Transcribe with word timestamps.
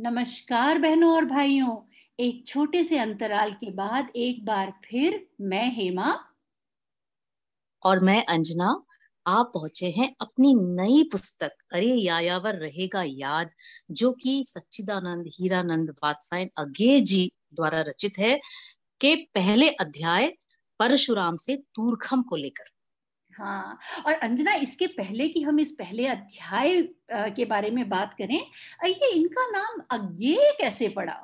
नमस्कार 0.00 0.78
बहनों 0.78 1.14
और 1.14 1.24
भाइयों, 1.24 1.76
एक 2.20 2.46
छोटे 2.46 2.84
से 2.84 2.98
अंतराल 2.98 3.52
के 3.52 3.70
बाद 3.70 4.08
एक 4.16 4.44
बार 4.44 4.72
फिर 4.84 5.26
मैं 5.40 5.76
हेमा। 5.76 6.24
और 7.82 8.00
मैं 8.00 8.26
अंजना, 8.26 8.84
आप 9.26 9.50
पहुँचे 9.54 9.90
हैं 9.90 10.16
अपनी 10.20 10.54
नई 10.54 11.08
पुस्तक, 11.12 11.50
अरे 11.72 11.94
यायावर 11.94 12.54
रहेगा 12.54 13.02
याद, 13.02 13.50
जो 13.90 14.12
कि 14.12 14.44
सच्चिदानंद, 14.46 15.24
हीरानंद, 15.26 15.90
वात्सायन 15.90 16.50
अगे 16.56 17.00
जी 17.00 17.32
द्वारा 17.54 17.80
रचित 17.80 18.18
है, 18.18 18.40
के 19.00 19.14
पहले 19.16 19.68
अध्याय 19.68 20.36
परशुराम 20.78 21.36
से 21.36 21.56
तूरखम 21.56 22.22
को 22.22 22.36
लेकर। 22.36 22.73
हाँ 23.38 23.78
और 24.06 24.12
अंजना, 24.14 24.52
इसके 24.54 24.86
पहले 24.86 25.28
कि 25.28 25.42
हम 25.42 25.60
इस 25.60 25.70
पहले 25.78 26.06
अध्याय 26.06 26.82
के 27.36 27.44
बारे 27.44 27.70
में 27.70 27.88
बात 27.88 28.14
करें 28.18 28.36
ये 28.86 29.10
इनका 29.12 29.46
नाम 29.50 29.80
अज्ञे 29.92 30.52
कैसे 30.60 30.88
पड़ा? 30.88 31.14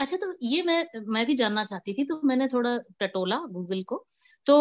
अच्छा 0.00 0.16
तो 0.16 0.32
ये 0.42 0.62
मैं 0.62 0.84
मैं 1.06 1.24
भी 1.26 1.34
जानना 1.34 1.64
चाहती 1.64 1.92
थी 1.94 2.04
तो 2.04 2.20
मैंने 2.24 2.46
थोड़ा 2.48 2.76
टटोला 3.00 3.36
गूगल 3.52 3.82
को 3.82 4.04
तो 4.46 4.56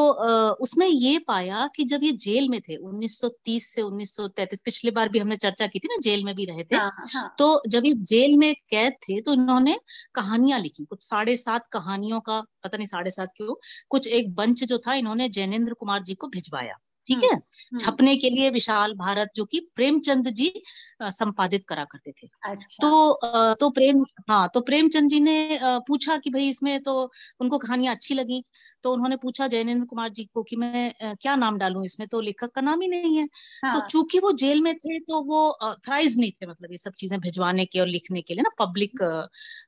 उसमें 0.62 0.88
ये 0.88 1.18
पाया 1.20 1.68
कि 1.76 1.84
जब 1.84 2.04
ये 2.04 2.12
जेल 2.12 2.50
में 2.50 2.60
थे 2.62 2.78
1930 2.78 3.64
से 3.66 3.82
1933 3.82 4.60
पिछले 4.66 4.92
बार 4.92 5.10
भी 5.10 5.20
हमने 5.20 5.36
चर्चा 5.36 5.68
की 5.68 5.80
थी 5.80 5.88
ना 5.88 5.98
जेल 6.02 6.24
में 6.24 6.34
भी 6.36 6.46
रहे 6.46 6.64
थे 6.64 6.76
हाँ, 6.76 6.90
हाँ. 7.14 7.36
तो 7.40 7.62
जब 7.68 7.86
ये 7.86 7.94
जेल 8.06 8.36
में 8.38 8.54
कैद 8.70 8.94
थे 9.10 9.20
तो 9.22 9.34
इन्होंने 9.34 9.80
कहानियाँ 10.16 10.60
लिखी 10.60 10.86
कुछ 10.86 11.04
साढ़े 11.04 11.36
सात 11.36 11.68
कहानियों 11.68 12.20
का 12.20 12.40
पता 12.64 12.78
नहीं 12.78 12.88
साढ़े 12.88 13.12
सात 13.12 13.34
क्यों 13.38 13.56
कुछ 13.90 14.08
एक 14.08 14.34
बंच 14.36 14.64
जो 14.64 14.78
था 14.78 14.94
इन्होंने 14.94 15.30
जैनेन्द्र 15.30 15.74
कुमार 15.74 16.04
जी 16.04 16.16
को 16.16 16.28
भिजवाया 16.28 16.78
ठीक 17.08 17.18
हम्म, 17.18 17.26
है 17.26 17.36
हम्म। 17.36 17.78
छपने 17.78 18.16
के 18.18 18.30
लिए 18.30 18.50
विशाल 18.50 18.94
भारत 18.94 19.30
जो 19.36 19.46
कि 19.46 19.60
प्रेमचंद 19.76 20.30
जी 20.30 20.54
संपादित 21.02 21.66
करा 21.68 21.84
करते 21.84 22.12
थे 22.12 22.28
अच्छा। 22.44 22.90
तो 22.90 23.54
तो 23.54 23.70
प्रेम 23.70 24.06
हाँ 24.30 24.50
तो 24.54 24.62
प्रेमचंद 24.62 25.10
जी 25.10 25.20
ने 25.20 25.60
पूछा 25.64 26.18
कि 26.18 26.30
भाई 26.30 26.50
इसमें 26.50 26.84
तो 26.84 27.12
उनको 27.40 27.58
कहानियाँ 27.58 27.96
अच्छी 27.96 28.14
लगी 28.14 28.44
तो 28.84 28.94
उन्होंने 28.94 29.16
पूछा 29.16 29.48
जैनेन्द्र 29.48 29.86
कुमार 29.86 30.10
जी 30.10 30.24
को 30.34 30.44
कि 30.44 30.56
मैं 30.56 30.94
क्या 31.22 31.36
नाम 31.36 31.58
डालूं 31.58 31.84
इसमें 31.86 32.08
तो 32.08 32.22
लेखक 32.22 32.52
का 32.52 32.62
नाम 32.62 32.82
ही 32.82 32.88
नहीं 32.88 33.18
है 33.18 33.26
तो 33.28 33.68
हाँ। 33.68 33.80
तो 33.80 33.88
चूँकि 33.88 34.20
वो 34.20 34.32
जेल 34.32 34.62
में 34.62 34.76
थे 34.78 35.00
तो 35.00 35.22
वो 35.22 35.58
थ्राइज 35.86 36.20
नहीं 36.20 36.32
थे 36.32 36.46
मतलब 36.46 36.72
ये 36.72 36.78
सब 36.78 36.92
चीज़ें 36.92 37.20
भिजवाने 37.20 37.66
के 37.66 37.80
और 37.80 37.88
लिखने 37.88 38.22
के 38.22 38.34
लिए 38.34 38.44
ना 38.44 38.66
पब्लिक 38.66 39.04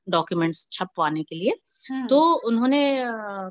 डॉक्यूमेंट्स 0.08 0.68
छपवाने 0.72 1.22
के 1.22 1.36
लिए। 1.36 1.54
तो 2.08 2.20
उन्होंने 2.48 3.04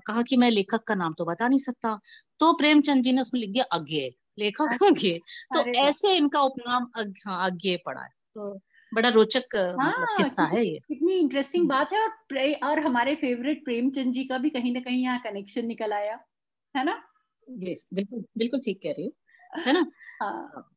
कहा 0.07 0.21
कि 0.21 0.37
मैं 0.37 0.51
लेखक 0.51 0.83
का 0.83 0.95
नाम 0.95 1.13
तो 1.13 1.25
बता 1.25 1.47
नहीं 1.47 1.59
सकता 1.59 1.99
तो 2.39 2.53
प्रेमचंद 2.53 3.03
जी 3.03 3.11
ने 3.11 3.21
उसमें 3.21 3.41
लिख 3.41 3.49
दिया 3.49 3.63
अज्ञे 3.63 4.15
लेखक। 4.39 4.83
अज्ञे 4.83 5.19
तो 5.53 5.59
ऐसे 5.59 6.15
इनका 6.15 6.41
उपनाम 6.41 6.91
हाँ 7.25 7.45
अज्ञे 7.45 7.77
पड़ा 7.85 8.01
है। 8.01 8.09
तो 8.35 8.59
बड़ा 8.93 9.09
रोचक 9.09 9.55
हाँ, 9.55 9.89
मतलब 9.89 10.07
किस्सा 10.17 10.43
है 10.43 10.65
ये। 10.65 10.79
कितनी 10.87 11.13
इंटरेस्टिंग 11.13 11.61
हम्म। 11.61 11.69
बात 11.69 11.93
है 11.93 11.99
और 11.99 12.69
और 12.69 12.79
हमारे 12.79 13.15
फेवरेट 13.15 13.65
प्रेमचंद 13.65 14.13
जी 14.13 14.23
का 14.23 14.37
भी 14.37 14.49
कहीं 14.49 14.73
ना 14.73 14.79
कहीं 14.79 15.03
यहाँ 15.03 15.19
कनेक्शन 15.19 15.65
निकल 15.65 15.93
आया 15.93 16.19
है 16.75 16.83
ना? 16.83 17.03
यस 17.49 17.89
बिल्कुल 17.93 18.25
बिल्कुल 18.37 18.59
ठीक 18.59 18.79
कह 18.83 18.91
रही 18.91 19.05
हो 19.05 19.13
है 19.67 19.73
ना? 19.73 19.91
हाँ। 20.21 20.69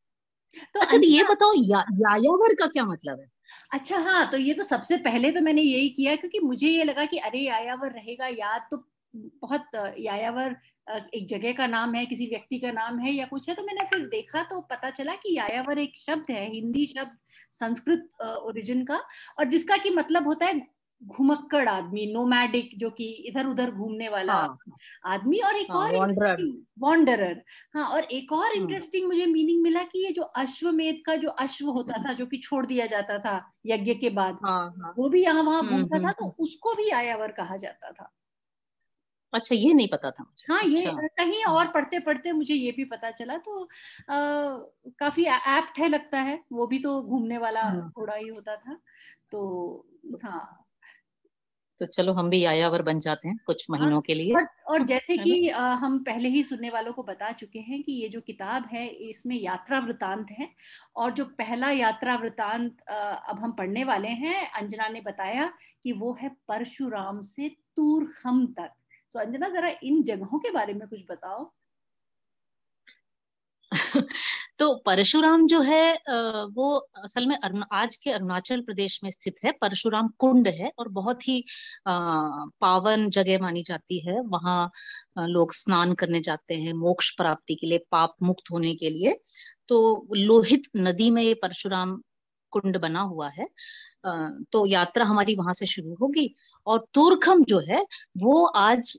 तो 0.73 0.79
अच्छा 0.79 0.97
तो 0.97 1.03
ये 1.03 1.23
बताओ 1.23 1.53
या, 1.55 1.79
यायावर 1.79 2.53
का 2.53 2.67
क्या 2.67 2.85
मतलब 2.85 3.19
है? 3.19 3.27
अच्छा 3.71 3.97
हाँ 3.97 4.31
तो 4.31 4.37
ये 4.37 4.53
तो 4.53 4.63
सबसे 4.63 4.97
पहले 4.97 5.31
तो 5.31 5.41
मैंने 5.41 5.61
यही 5.61 5.89
किया 5.89 6.15
क्योंकि 6.15 6.39
मुझे 6.39 6.67
ये 6.67 6.83
लगा 6.83 7.05
कि 7.05 7.17
अरे 7.17 7.39
यायावर 7.39 7.91
रहेगा 7.91 8.27
याद 8.27 8.67
तो 8.71 8.83
बहुत 9.15 9.95
यायावर 9.99 10.55
एक 10.87 11.27
जगह 11.27 11.53
का 11.53 11.67
नाम 11.67 11.95
है 11.95 12.05
किसी 12.05 12.25
व्यक्ति 12.25 12.59
का 12.59 12.71
नाम 12.71 12.99
है 12.99 13.11
या 13.11 13.25
कुछ 13.25 13.49
है 13.49 13.55
तो 13.55 13.63
मैंने 13.63 13.85
फिर 13.85 14.07
देखा 14.07 14.43
तो 14.43 14.61
पता 14.61 14.89
चला 14.89 15.15
कि 15.15 15.35
यायावर 15.37 15.79
एक 15.79 15.93
शब्द 16.05 16.31
है 16.31 16.49
हिंदी 16.51 16.85
शब्द 16.85 17.17
संस्कृत 17.51 18.09
ओरिजिन 18.21 18.83
का 18.85 19.01
और 19.39 19.45
जिसका 19.45 19.77
की 19.77 19.89
मतलब 19.89 20.27
होता 20.27 20.45
है 20.45 20.61
घुमक्कड़ 21.01 21.67
आदमी 21.69 22.05
नोमैडिक 22.13 22.69
जो 22.77 22.89
कि 22.89 23.05
इधर 23.27 23.45
उधर 23.45 23.71
घूमने 23.71 24.07
वाला 24.09 24.33
हाँ, 24.33 24.57
आदमी 25.05 25.39
और 25.39 25.55
एक 25.55 25.71
हाँ, 25.71 25.79
और 25.79 25.95
वॉन्डरर 26.79 27.41
हाँ 27.75 27.85
और 27.85 28.03
एक 28.03 28.31
और 28.31 28.53
इंटरेस्टिंग 28.53 29.03
हम्म। 29.03 29.13
मुझे 29.13 29.25
मीनिंग 29.25 29.61
मिला 29.63 29.83
कि 29.83 30.05
ये 30.05 30.11
जो 30.11 30.21
अश्वमेध 30.21 31.01
का 31.05 31.15
जो 31.15 31.29
अश्व 31.29 31.69
होता 31.69 32.01
था 32.03 32.13
जो 32.13 32.25
कि 32.25 32.37
छोड़ 32.37 32.65
दिया 32.65 32.85
जाता 32.85 33.17
था 33.19 33.39
यज्ञ 33.65 33.93
के 33.93 34.09
बाद 34.09 34.39
हाँ, 34.45 34.73
हाँ, 34.81 34.93
वो 34.97 35.09
भी 35.09 35.23
यहाँ 35.23 35.43
वहाँ 35.43 35.61
हम्म, 35.61 35.71
घूमता 35.71 35.97
था 35.97 36.01
हम्म, 36.01 36.11
तो 36.11 36.43
उसको 36.43 36.73
भी 36.73 36.89
आयावर 36.89 37.31
कहा 37.31 37.57
जाता 37.57 37.91
था। 37.91 38.11
अच्छा 39.33 39.55
ये 39.55 39.73
नहीं 39.73 39.87
पता 39.87 40.11
था 40.11 40.23
मुझे। 40.23 40.45
हाँ 40.53 40.59
अच्छा। 40.61 41.01
ये 41.01 41.07
कहीं 41.17 41.43
और 41.45 41.67
पढ़ते 41.67 41.99
पढ़ते 41.99 42.31
मुझे 42.31 42.53
ये 42.53 42.71
भी 42.71 42.85
पता 42.85 43.11
चला 43.11 43.37
तो 43.37 43.63
आ, 43.63 43.67
काफ़ी 44.99 45.25
एप्ट 45.25 45.79
है 45.79 45.87
लगता 45.87 46.19
है 46.19 46.39
वो 46.51 46.67
भी 46.67 46.79
तो 46.79 47.01
घूमने 47.01 47.37
वाला 47.37 47.61
हाँ। 47.61 47.91
घोड़ा 47.97 48.15
ही 48.15 48.27
होता 48.27 48.55
था 48.55 48.79
तो 49.31 49.85
हाँ। 50.23 50.63
तो 51.79 51.85
चलो 51.85 52.13
हम 52.13 52.29
भी 52.29 52.39
यायावर 52.41 52.81
बन 52.81 52.99
जाते 52.99 53.27
हैं 53.27 53.37
कुछ 53.45 53.65
हाँ, 53.71 53.79
महीनों 53.79 54.01
के 54.01 54.13
लिए। 54.13 54.33
और, 54.35 54.45
और 54.67 54.83
जैसे 54.83 55.17
कि 55.17 55.49
आ, 55.49 55.61
हम 55.75 55.99
पहले 56.03 56.29
ही 56.29 56.43
सुनने 56.43 56.69
वालों 56.69 56.93
को 56.93 57.03
बता 57.03 57.31
चुके 57.31 57.59
हैं 57.59 57.81
कि 57.83 57.91
ये 57.91 58.09
जो 58.09 58.21
किताब 58.21 58.65
है 58.65 58.87
इसमें 58.87 59.35
यात्रा 59.35 59.79
वृतांत 59.79 60.31
है 60.31 60.49
और 60.95 61.11
जो 61.11 61.25
पहला 61.25 61.69
यात्रा 61.71 62.15
वृतांत 62.15 62.81
अब 62.89 63.39
हम 63.39 63.51
पढ़ने 63.51 63.83
वाले 63.83 64.07
हैं 64.07 64.51
अंजना 64.51 64.87
ने 64.87 65.01
बताया 65.01 65.53
कि 65.83 65.91
वो 65.91 66.17
है 66.21 66.29
परशुराम 66.47 67.21
से 67.21 67.49
तूरखम 67.75 68.45
तक। 68.47 68.71
सो 69.11 69.19
अंजना, 69.19 69.49
जरा 69.49 69.71
इन 69.83 70.01
जगहों 70.03 70.39
के 70.39 70.51
बारे 70.51 70.73
में 70.73 70.87
कुछ 70.87 70.99
बताओ। 71.11 71.51
तो 74.59 74.73
परशुराम 74.85 75.45
जो 75.47 75.59
है 75.61 75.81
वो 76.55 76.67
असल 77.03 77.25
में 77.25 77.35
आज 77.73 77.95
के 77.95 78.11
अरुणाचल 78.11 78.61
प्रदेश 78.61 78.99
में 79.03 79.09
स्थित 79.11 79.35
है। 79.45 79.51
परशुराम 79.61 80.07
कुंड 80.19 80.47
है 80.47 80.71
और 80.79 80.87
बहुत 80.89 81.27
ही 81.27 81.43
पावन 81.87 83.09
जगह 83.09 83.39
मानी 83.41 83.63
जाती 83.63 83.99
है। 84.07 84.19
वहाँ 84.21 84.71
लोग 85.19 85.53
स्नान 85.53 85.93
करने 85.93 86.21
जाते 86.21 86.55
हैं 86.55 86.73
मोक्ष 86.73 87.09
प्राप्ति 87.17 87.55
के 87.55 87.67
लिए, 87.67 87.77
पाप 87.91 88.15
मुक्त 88.23 88.51
होने 88.51 88.75
के 88.75 88.89
लिए। 88.89 89.19
तो 89.69 90.07
लोहित 90.15 90.69
नदी 90.77 91.09
में 91.11 91.23
ये 91.23 91.33
परशुराम 91.33 92.01
कुंड 92.51 92.77
बना 92.79 93.01
हुआ 93.03 93.29
है 93.29 93.47
तो 94.51 94.65
यात्रा 94.65 95.05
हमारी 95.05 95.35
वहाँ 95.35 95.53
से 95.53 95.65
शुरू 95.65 95.95
होगी। 96.01 96.33
और 96.67 96.85
तुरखम 96.93 97.43
जो 97.43 97.59
है, 97.69 97.85
वो 98.17 98.45
आज 98.45 98.97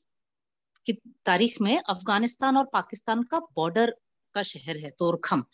की 0.87 0.93
तारीख 1.27 1.61
में 1.63 1.79
अफ़गानिस्तान 1.81 2.57
और 2.57 2.69
पाकिस्तान 2.73 3.23
का 3.25 3.39
बॉर्डर 3.57 3.95
का 4.35 4.43
शहर 4.45 4.77
है 4.77 4.91
तोरखम 4.99 5.45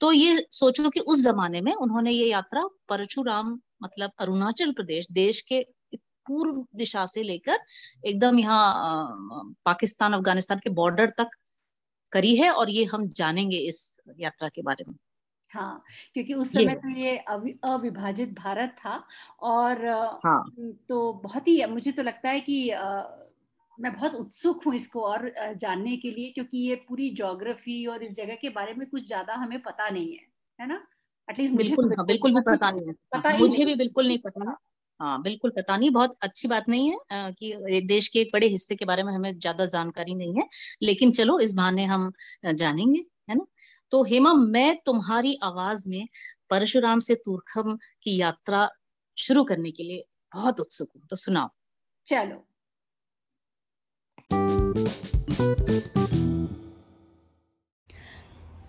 तो 0.00 0.10
ये 0.12 0.46
सोचो 0.52 0.90
कि 0.90 1.00
उस 1.02 1.22
जमाने 1.22 1.60
में 1.60 1.72
उन्होंने 1.74 2.10
ये 2.12 2.26
यात्रा 2.26 2.62
परशुराम 2.88 3.58
मतलब 3.82 4.10
अरुणाचल 4.20 4.72
प्रदेश, 4.72 5.06
देश 5.12 5.40
के 5.42 5.60
पूर्व 5.94 6.64
दिशा 6.76 7.04
से 7.06 7.22
लेकर 7.22 7.58
एकदम 8.06 8.38
यहाँ 8.38 9.54
पाकिस्तान, 9.66 10.12
अफ़गानिस्तान 10.12 10.58
के 10.58 10.70
बॉर्डर 10.72 11.12
तक 11.18 11.30
करी 12.12 12.36
है 12.36 12.50
और 12.52 12.70
ये 12.70 12.84
हम 12.84 13.08
जानेंगे 13.10 13.58
इस 13.68 14.00
यात्रा 14.20 14.48
के 14.48 14.62
बारे 14.62 14.84
में। 14.88 14.94
हाँ 15.52 15.82
क्योंकि 16.14 16.34
उस 16.34 16.54
समय 16.54 16.74
तो 16.76 16.88
ये 16.90 17.16
अविभाजित 17.18 18.32
भारत 18.34 18.74
था 18.78 18.96
और 19.44 19.84
हाँ. 20.18 20.42
तो 20.88 21.12
बहुत 21.22 21.48
ही 21.48 21.64
मुझे 21.66 21.92
तो 21.92 22.02
लगता 22.02 22.28
है 22.30 22.40
कि 22.42 22.58
मैं 23.78 23.92
बहुत 23.92 24.14
उत्सुक 24.14 24.64
हूँ 24.66 24.74
इसको 24.74 25.02
और 25.04 25.28
जानने 25.56 25.96
के 25.96 26.10
लिए 26.10 26.30
क्योंकि 26.32 26.58
ये 26.60 26.74
पूरी 26.88 27.10
जोग्राफी 27.14 27.84
और 27.86 28.02
इस 28.02 28.12
जगह 28.14 28.36
के 28.36 28.48
बारे 28.50 28.74
में 28.74 28.88
कुछ 28.90 29.06
ज़्यादा 29.06 29.34
हमें 29.36 29.60
पता 29.62 29.88
नहीं 29.88 30.12
है 30.12 30.26
है 30.58 30.66
ना? 30.68 30.82
एटलीस्ट 31.28 31.54
बिल्कुल 31.54 31.90
हाँ, 31.90 32.04
बिल्कुल 32.06 32.32
भी 32.32 32.40
पता 32.46 32.70
नहीं 32.70 32.86
है। 32.88 32.94
पता 33.12 33.32
मुझे 33.32 33.64
भी 33.64 33.74
बिल्कुल 33.74 34.06
नहीं 34.06 34.18
पता 34.20 34.54
हाँ। 35.00 35.20
बिल्कुल 35.22 35.50
पता 35.50 35.76
नहीं 35.76 35.90
बहुत 35.90 36.14
अच्छी 36.22 36.48
बात 36.48 36.68
नहीं 36.68 36.90
है 37.12 37.32
कि 37.32 37.80
देश 37.88 38.08
के 38.08 38.20
एक 38.20 38.30
बड़े 38.32 38.46
हिस्से 38.48 38.76
के 38.76 38.84
बारे 38.84 39.02
में 39.02 39.12
हमें 39.12 39.32
ज़्यादा 39.36 39.66
जानकारी 39.68 40.14
नहीं 40.14 40.34
है 40.34 40.46
लेकिन 40.82 41.12
चलो 41.12 41.38
इस 41.40 41.54
बहाने 41.54 41.84
हम 41.86 42.10
जानेंगे 42.54 42.98
है 43.30 43.34
ना? 43.36 43.44
तो 43.90 44.02
हेमा 44.02 44.32
मैं 44.32 44.78
तुम्हारी 44.86 45.38
आवाज़ 45.42 45.88
में 45.88 46.08
परशुराम 46.50 47.00
से 47.00 47.14
तुरखम 47.14 47.78
की 48.02 48.20
यात्रा 48.20 48.68
शुरू 49.18 49.44
करने 49.44 49.70
के 49.70 49.82
लिए 49.82 50.04
बहुत 50.34 50.60
उत्सुक 50.60 50.88
हूँ। 50.96 51.06
तो 51.10 51.16
सुनाओ। 51.16 51.48
चलो। 52.06 52.44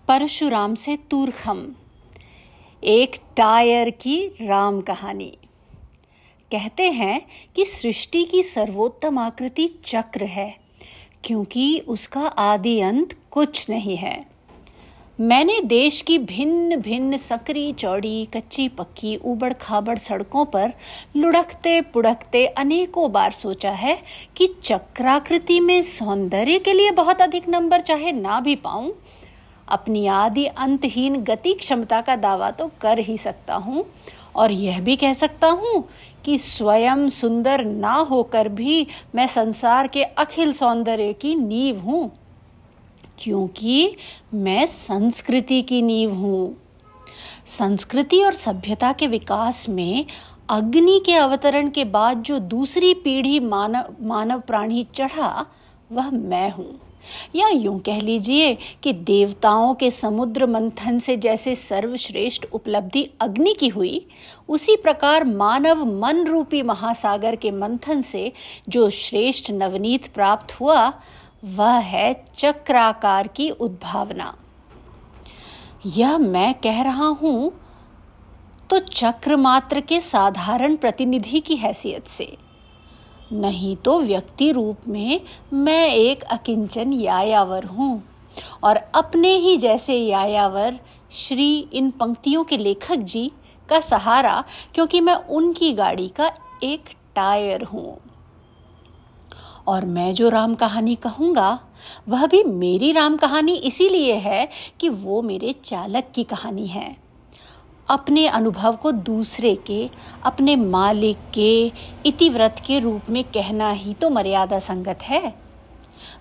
परशुराम 0.08 0.74
से 0.74 0.96
तूरखम 0.96 1.74
एक 2.84 3.16
टायर 3.36 3.90
की 3.90 4.28
राम 4.28 4.80
कहानी। 4.80 5.38
कहते 6.52 6.90
हैं 6.90 7.28
कि 7.56 7.64
सृष्टि 7.64 8.24
की 8.24 8.42
सर्वोत्तम 8.42 9.18
आकृति 9.18 9.68
चक्र 9.84 10.24
है 10.24 10.60
क्योंकि 11.24 11.78
उसका 11.88 12.20
आदि 12.20 12.80
अंत 12.80 13.20
कुछ 13.30 13.70
नहीं 13.70 13.96
है। 13.96 14.39
मैंने 15.20 15.60
देश 15.60 16.00
की 16.00 16.16
भिन्न 16.18 16.76
भिन्न 16.76 17.16
सकरी 17.16 17.72
चौड़ी, 17.72 18.24
कच्ची 18.34 18.66
पक्की, 18.68 19.14
उबड़ 19.16 19.52
खाबड़ 19.52 19.96
सड़कों 19.98 20.44
पर 20.44 20.72
लुढ़कते 21.16 21.80
पुढ़कते 21.80 22.46
अनेकों 22.46 23.10
बार 23.12 23.32
सोचा 23.32 23.70
है 23.70 23.96
कि 24.36 24.46
चक्राकृति 24.64 25.58
में 25.60 25.82
सौंदर्य 25.82 26.58
के 26.58 26.72
लिए 26.72 26.90
बहुत 26.90 27.20
अधिक 27.20 27.48
नंबर 27.48 27.80
चाहे 27.80 28.12
ना 28.12 28.40
भी 28.40 28.54
पाऊँ। 28.56 28.92
अपनी 29.68 30.06
आदि 30.06 30.46
अंतहीन 30.46 31.16
गति 31.24 31.52
क्षमता 31.54 32.00
का 32.00 32.16
दावा 32.16 32.50
तो 32.50 32.70
कर 32.80 32.98
ही 32.98 33.16
सकता 33.18 33.54
हूँ। 33.54 33.84
और 34.36 34.52
यह 34.52 34.80
भी 34.80 34.96
कह 34.96 35.12
सकता 35.12 35.48
हूँ 35.48 35.84
कि 36.24 36.38
स्वयं 36.38 37.08
सुंदर 37.08 37.64
ना 37.64 37.92
होकर 37.92 38.48
भी 38.48 38.86
मैं 39.14 39.26
संसार 39.26 39.86
के 39.86 40.02
अखिल 40.02 40.52
सौंदर्य 40.52 41.12
की 41.12 41.34
नींव 41.34 41.80
हूँ। 41.80 42.10
क्योंकि 43.20 43.96
मैं 44.34 44.66
संस्कृति 44.66 45.62
की 45.62 45.82
नींव 45.82 46.14
हूँ। 46.14 46.56
संस्कृति 47.46 48.22
और 48.22 48.34
सभ्यता 48.34 48.92
के 48.92 49.06
विकास 49.06 49.68
में 49.68 50.06
अग्नि 50.50 51.00
के 51.06 51.14
अवतरण 51.14 51.68
के 51.70 51.84
बाद 51.84 52.22
जो 52.22 52.38
दूसरी 52.38 52.94
पीढ़ी 52.94 53.40
मानव 53.40 53.94
मानव 54.02 54.40
प्राणी 54.40 54.86
चढ़ा, 54.94 55.46
वह 55.92 56.10
मैं 56.10 56.50
हूँ। 56.50 56.80
या 57.36 57.48
यूँ 57.48 57.78
कह 57.80 58.00
लीजिए 58.00 58.56
कि 58.82 58.92
देवताओं 58.92 59.74
के 59.74 59.90
समुद्र 59.90 60.46
मंथन 60.46 60.98
से 60.98 61.16
जैसे 61.16 61.54
सर्वश्रेष्ठ 61.54 62.44
उपलब्धि 62.52 63.08
अग्नि 63.20 63.54
की 63.60 63.68
हुई, 63.68 64.06
उसी 64.48 64.76
प्रकार 64.76 65.24
मानव 65.24 65.84
मन 66.00 66.24
रूपी 66.26 66.62
महासागर 66.62 67.36
के 67.36 67.50
मंथन 67.50 68.02
से 68.02 68.32
जो 68.68 68.90
श्रेष्ठ 68.90 69.50
नवनीत 69.50 70.06
प्राप्त 70.14 70.60
हुआ 70.60 70.92
वह 71.42 71.76
है 71.84 72.12
चक्राकार 72.38 73.26
की 73.26 73.48
उद्भावना। 73.50 74.34
यह 75.86 76.18
मैं 76.18 76.52
कह 76.54 76.82
रहा 76.82 77.06
हूँ 77.20 77.52
तो 78.70 78.78
चक्र 78.80 79.36
मात्र 79.36 79.80
के 79.80 80.00
साधारण 80.00 80.76
प्रतिनिधि 80.76 81.40
की 81.40 81.56
हैसियत 81.56 82.06
से। 82.08 82.36
नहीं 83.32 83.74
तो 83.76 83.98
व्यक्ति 84.00 84.50
रूप 84.52 84.88
में 84.88 85.20
मैं 85.54 85.86
एक 85.88 86.22
अकिंचन 86.30 86.92
यायावर 86.92 87.64
हूँ, 87.66 88.02
और 88.64 88.76
अपने 88.94 89.34
ही 89.36 89.56
जैसे 89.56 89.96
यायावर 89.96 90.78
श्री 91.12 91.58
इन 91.72 91.90
पंक्तियों 91.90 92.44
के 92.44 92.56
लेखक 92.56 92.96
जी 92.96 93.30
का 93.68 93.80
सहारा, 93.80 94.42
क्योंकि 94.74 95.00
मैं 95.00 95.14
उनकी 95.14 95.72
गाड़ी 95.72 96.08
का 96.10 96.30
एक 96.62 96.88
टायर 97.16 97.64
हूँ। 97.64 97.98
और 99.70 99.84
मैं 99.84 100.12
जो 100.14 100.28
राम 100.28 100.54
कहानी 100.54 100.94
कहूँगा, 100.94 101.58
वह 102.08 102.26
भी 102.26 102.42
मेरी 102.44 102.92
राम 102.92 103.16
कहानी 103.16 103.54
इसीलिए 103.54 104.14
है 104.14 104.48
कि 104.80 104.88
वो 104.88 105.22
मेरे 105.22 105.54
चालक 105.64 106.10
की 106.14 106.24
कहानी 106.24 106.66
है। 106.66 106.96
अपने 107.88 108.26
अनुभव 108.28 108.76
को 108.76 108.92
दूसरे 108.92 109.54
के, 109.66 109.88
अपने 110.24 110.56
मालिक 110.56 111.16
के, 111.34 111.72
इतिव्रत 112.06 112.62
के 112.66 112.78
रूप 112.78 113.10
में 113.10 113.22
कहना 113.24 113.70
ही 113.70 113.94
तो 113.94 114.10
मर्यादा 114.10 114.58
संगत 114.58 115.02
है। 115.02 115.34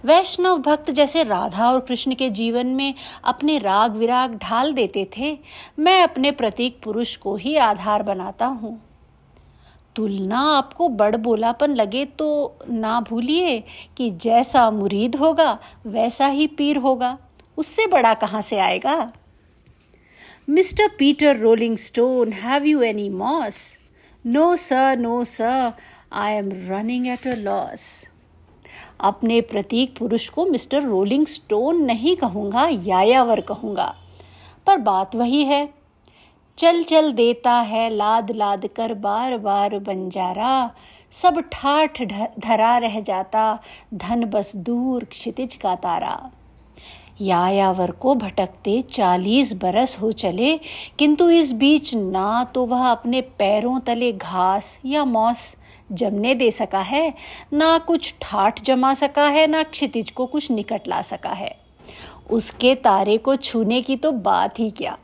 वैष्णव 0.06 0.58
भक्त 0.58 0.92
जैसे 0.92 1.24
राधा 1.24 1.72
और 1.72 1.80
कृष्ण 1.80 2.16
के 2.16 2.30
जीवन 2.30 2.68
में 2.68 2.94
अपने 3.24 3.58
राग 3.58 3.96
विराग 3.96 4.36
ढाल 4.36 4.74
देते 4.74 5.08
थे, 5.18 5.38
मैं 5.80 6.02
अपने 6.04 6.32
प्रतीक 6.32 6.80
पुरुष 6.84 7.16
को 7.16 7.36
ही 7.36 7.56
आधार 7.56 8.04
बनाता 8.04 8.46
हूँ। 8.46 8.89
तुलना 10.00 10.40
आपको 10.58 10.90
बड़ 10.90 11.16
बोलापन 11.16 11.76
लगे 11.76 12.04
तो 12.20 12.28
ना 12.70 13.00
भूलिए 13.10 13.64
कि 13.98 14.10
जैसा 14.22 14.70
मुरीद 14.72 15.16
होगा 15.16 15.58
वैसा 15.88 16.28
ही 16.28 16.48
पीर 16.48 16.78
होगा 16.78 17.18
उससे 17.58 17.88
बड़ा 17.88 18.14
कहाँ 18.14 18.42
से 18.42 18.60
आएगा 18.60 19.12
mister 20.50 20.88
Peter 21.00 21.38
rolling 21.38 21.78
stone 21.78 22.32
have 22.34 22.68
you 22.68 22.82
any 22.82 23.10
moss? 23.18 23.58
No, 24.26 24.46
sir, 24.56 24.96
no, 24.96 25.24
sir. 25.24 25.74
I 26.12 26.32
am 26.32 26.50
running 26.70 27.08
at 27.08 27.26
a 27.26 27.36
loss. 27.40 27.84
अपने 29.00 29.42
प्रतीक 29.42 29.98
पुरुष 29.98 30.30
को 30.30 30.46
मिस्टर 30.46 30.84
रोलिंग 30.84 31.26
स्टोन 31.28 31.84
नहीं 31.86 32.16
कहूँगा 32.16 32.68
यायावर 32.68 33.42
कहूँगा 33.42 33.94
पर 34.68 34.78
बात 34.78 35.16
वही 35.16 35.44
है 35.44 35.62
चल 36.60 36.82
चल 36.84 37.12
देता 37.14 37.52
है 37.52 37.90
लाद 37.90 38.32
लाद 38.32 38.66
कर 38.68 38.94
बार 38.94 39.38
बार 39.38 39.78
बंजारा। 39.80 40.72
सब 41.14 41.40
ठाठ 41.52 42.02
धरा 42.40 42.78
रह 42.78 43.00
जाता, 43.00 43.60
धन 43.94 44.26
बस 44.26 44.56
दूर 44.56 45.04
क्षितिज 45.04 45.56
का 45.56 45.76
तारा। 45.76 46.32
यायावर 47.22 47.92
को 47.92 48.16
भटकते 48.16 48.82
चालीस 48.82 49.54
बरस 49.54 49.98
हो 50.02 50.12
चले, 50.12 50.58
किंतु 51.00 51.30
इस 51.30 51.54
बीच 51.54 51.96
ना 51.96 52.44
तो 52.44 52.66
वह 52.66 52.88
अपने 52.88 53.22
पैरों 53.22 53.80
तले 53.80 54.12
घास 54.14 54.80
या 54.86 55.06
मौस 55.06 55.56
जमने 55.92 56.36
दे 56.36 56.52
सका 56.52 56.82
है, 56.84 57.14
ना 57.54 57.78
कुछ 57.78 58.16
ठाठ 58.22 58.64
जमा 58.64 58.94
सका 58.96 59.28
है, 59.28 59.48
ना 59.48 59.64
क्षितिज 59.64 60.12
को 60.12 60.26
कुछ 60.26 60.52
निकट 60.52 60.88
ला 60.88 61.02
सका 61.02 61.34
है। 61.34 61.56
उसके 62.32 62.76
तारे 62.76 63.18
को 63.18 63.36
छूने 63.36 63.82
की 63.82 63.96
तो 63.96 64.12
बात 64.12 64.60
ही 64.60 64.70
क्या। 64.72 64.98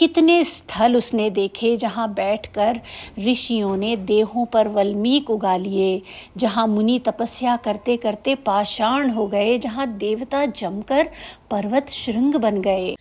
कितने 0.00 0.44
स्थल 0.44 0.96
उसने 0.96 1.30
देखे 1.30 1.76
जहाँ 1.76 2.14
बैठकर 2.14 2.80
ऋषियों 3.18 3.76
ने 3.76 3.96
देहों 3.96 4.44
पर 4.44 4.68
वल्मीक 4.68 5.30
उगा 5.30 5.56
लिए, 5.56 6.02
जहाँ 6.36 6.66
मुनि 6.66 6.98
तपस्या 6.98 7.56
करते 7.56 7.96
करते 7.96 8.34
पाषाण 8.34 9.10
हो 9.10 9.26
गए, 9.26 9.58
जहाँ 9.58 9.86
देवता 9.86 10.46
जमकर 10.46 11.10
पर्वत 11.50 11.90
श्रृंग 11.90 12.34
बन 12.34 12.60
गए, 12.60 12.96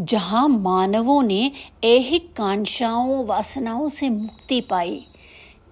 जहाँ 0.00 0.48
मानवों 0.48 1.22
ने 1.22 1.52
ऐहिक 1.84 2.32
कांक्षाओं 2.32 3.24
वासनाओं 3.26 3.88
से 3.88 4.10
मुक्ति 4.10 4.60
पाई। 4.60 5.06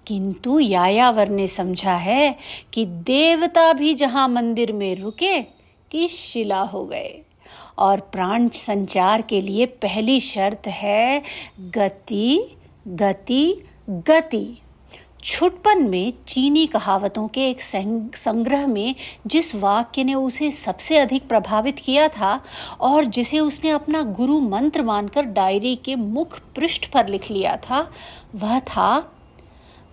किंतु 0.07 0.59
यायावर 0.59 1.29
ने 1.29 1.47
समझा 1.47 1.95
है 1.95 2.35
कि 2.73 2.85
देवता 2.85 3.73
भी 3.73 3.93
जहाँ 3.93 4.27
मंदिर 4.29 4.71
में 4.71 4.95
रुके, 4.95 5.41
कि 5.91 6.07
शिला 6.07 6.61
हो 6.61 6.85
गए। 6.85 7.21
और 7.77 7.99
प्राण 8.11 8.47
संचार 8.47 9.21
के 9.21 9.41
लिए 9.41 9.65
पहली 9.65 10.19
शर्त 10.19 10.67
है 10.67 11.21
गति 11.75 12.55
गति 12.87 13.63
गति। 13.89 14.59
छुटपन 15.23 15.83
में 15.89 16.13
चीनी 16.27 16.65
कहावतों 16.67 17.27
के 17.27 17.49
एक 17.49 17.61
संग्रह 17.61 18.65
में 18.67 18.95
जिस 19.27 19.53
वाक्य 19.55 20.03
ने 20.03 20.13
उसे 20.13 20.49
सबसे 20.51 20.97
अधिक 20.97 21.27
प्रभावित 21.27 21.79
किया 21.79 22.07
था 22.07 22.39
और 22.81 23.05
जिसे 23.05 23.39
उसने 23.39 23.69
अपना 23.69 24.01
गुरु 24.11 24.39
मंत्र 24.41 24.81
मानकर 24.81 25.25
डायरी 25.25 25.75
के 25.75 25.95
मुख 25.95 26.39
पृष्ठ 26.55 26.91
पर 26.91 27.07
लिख 27.07 27.31
लिया 27.31 27.55
था, 27.57 27.87
वह 28.35 28.59
था, 28.59 29.11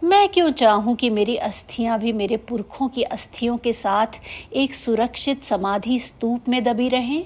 मैं 0.02 0.28
क्यों 0.28 0.50
चाहूँ 0.50 0.96
कि 0.96 1.10
मेरी 1.10 1.36
अस्थियाँ 1.36 1.98
भी 1.98 2.12
मेरे 2.12 2.36
पुरखों 2.36 2.88
की 2.88 3.02
अस्थियों 3.02 3.56
के 3.58 3.72
साथ 3.72 4.20
एक 4.52 4.74
सुरक्षित 4.74 5.44
समाधि 5.44 5.98
स्तूप 5.98 6.48
में 6.48 6.62
दबी 6.64 6.88
रहें? 6.88 7.24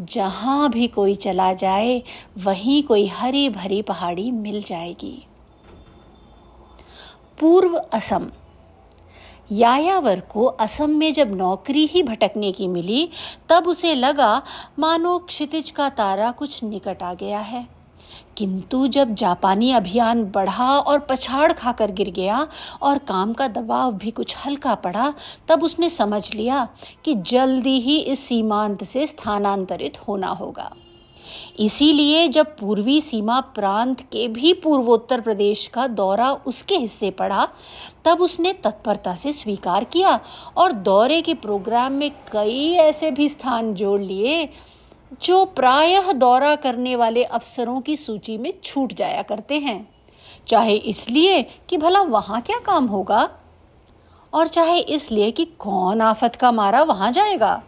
जहाँ 0.00 0.70
भी 0.70 0.88
कोई 0.88 1.14
चला 1.14 1.52
जाए, 1.52 2.02
वहीं 2.38 2.82
कोई 2.82 3.06
हरी 3.06 3.48
भरी 3.48 3.82
पहाड़ी 3.82 4.30
मिल 4.30 4.62
जाएगी। 4.62 5.26
पूर्व 7.40 7.76
असम। 7.76 8.30
यायावर 9.52 10.20
को 10.20 10.44
असम 10.44 10.90
में 10.90 11.12
जब 11.12 11.34
नौकरी 11.34 11.86
ही 11.86 12.02
भटकने 12.02 12.52
की 12.52 12.68
मिली, 12.68 13.10
तब 13.48 13.66
उसे 13.66 13.94
लगा, 13.94 14.42
मानो 14.78 15.18
क्षितिज 15.18 15.70
का 15.70 15.88
तारा 15.88 16.30
कुछ 16.30 16.64
निकट 16.64 17.02
आ 17.02 17.14
गया 17.14 17.38
है। 17.38 17.77
किंतु 18.38 18.86
जब 18.86 19.14
जापानी 19.14 19.70
अभियान 19.72 20.24
बढ़ा 20.24 20.70
और 20.78 20.98
पछाड़ 21.00 21.52
खाकर 21.52 21.92
गिर 21.92 22.10
गया 22.10 22.46
और 22.82 22.98
काम 22.98 23.32
का 23.32 23.48
दबाव 23.48 23.92
भी 23.92 24.10
कुछ 24.10 24.36
हल्का 24.46 24.74
पड़ा, 24.74 25.12
तब 25.48 25.62
उसने 25.62 25.88
समझ 25.90 26.34
लिया 26.34 26.68
कि 27.04 27.14
जल्दी 27.14 27.78
ही 27.80 27.98
इस 27.98 28.20
सीमांत 28.20 28.84
से 28.84 29.06
स्थानांतरित 29.06 29.98
होना 30.08 30.28
होगा। 30.28 30.70
इसीलिए 31.60 32.28
जब 32.28 32.56
पूर्वी 32.56 33.00
सीमा 33.00 33.40
प्रांत 33.54 34.00
के 34.02 34.26
भी 34.28 34.52
पूर्वोत्तर 34.54 35.20
प्रदेश 35.20 35.66
का 35.66 35.86
दौरा 35.86 36.32
उसके 36.46 36.76
हिस्से 36.76 37.10
पड़ा, 37.10 37.48
तब 38.04 38.20
उसने 38.20 38.52
तत्परता 38.54 39.14
से 39.14 39.32
स्वीकार 39.32 39.84
किया 39.84 40.18
और 40.56 40.72
दौरे 40.72 41.20
के 41.22 41.34
प्रोग्राम 41.34 41.92
में 41.92 42.10
कई 42.32 42.68
ऐसे 42.78 43.10
भी 43.10 43.28
स्थान 43.28 43.74
जोड़ 43.74 44.00
लिए 44.00 44.48
जो 45.22 45.44
प्रायः 45.44 46.12
दौरा 46.12 46.56
करने 46.56 46.96
वाले 46.96 47.24
अफसरों 47.24 47.80
की 47.80 47.96
सूची 47.96 48.38
में 48.38 48.52
छूट 48.64 48.92
जाया 48.92 49.22
करते 49.22 49.58
हैं। 49.58 49.88
चाहे 50.48 50.74
इसलिए 50.74 51.42
कि 51.68 51.76
भला 51.76 52.02
वहाँ 52.02 52.40
क्या 52.40 52.58
काम 52.58 52.86
होगा? 52.86 53.28
और 54.32 54.48
चाहे 54.48 54.78
इसलिए 54.78 55.30
कि 55.30 55.44
कौन 55.44 56.00
आफत 56.00 56.36
का 56.36 56.52
मारा 56.52 56.82
वहाँ 56.82 57.12
जाएगा? 57.12 57.62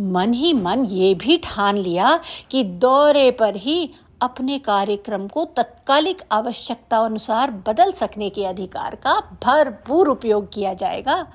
मन 0.00 0.32
ही 0.32 0.52
मन 0.52 0.84
ये 0.84 1.14
भी 1.14 1.36
ठान 1.36 1.76
लिया 1.76 2.20
कि 2.50 2.64
दौरे 2.64 3.30
पर 3.30 3.56
ही 3.56 3.90
अपने 4.22 4.58
कार्यक्रम 4.58 5.26
को 5.28 5.44
तत्कालिक 5.44 6.22
आवश्यकता 6.32 6.98
अनुसार 6.98 7.50
बदल 7.50 7.92
सकने 7.92 8.30
के 8.30 8.44
अधिकार 8.44 8.94
का 8.94 9.20
भरपूर 9.42 10.08
उपयोग 10.08 10.52
किया 10.52 10.74
जाएगा। 10.74 11.26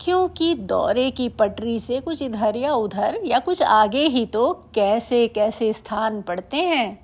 क्योंकि 0.00 0.54
दौरे 0.54 1.10
की 1.10 1.28
पटरी 1.28 1.78
से 1.80 2.00
कुछ 2.00 2.22
इधर 2.22 2.56
या 2.56 2.74
उधर 2.74 3.20
या 3.24 3.38
कुछ 3.38 3.62
आगे 3.62 4.06
ही 4.06 4.24
तो 4.26 4.52
कैसे 4.74 5.26
कैसे 5.28 5.72
स्थान 5.72 6.20
पड़ते 6.22 6.56
हैं। 6.56 6.98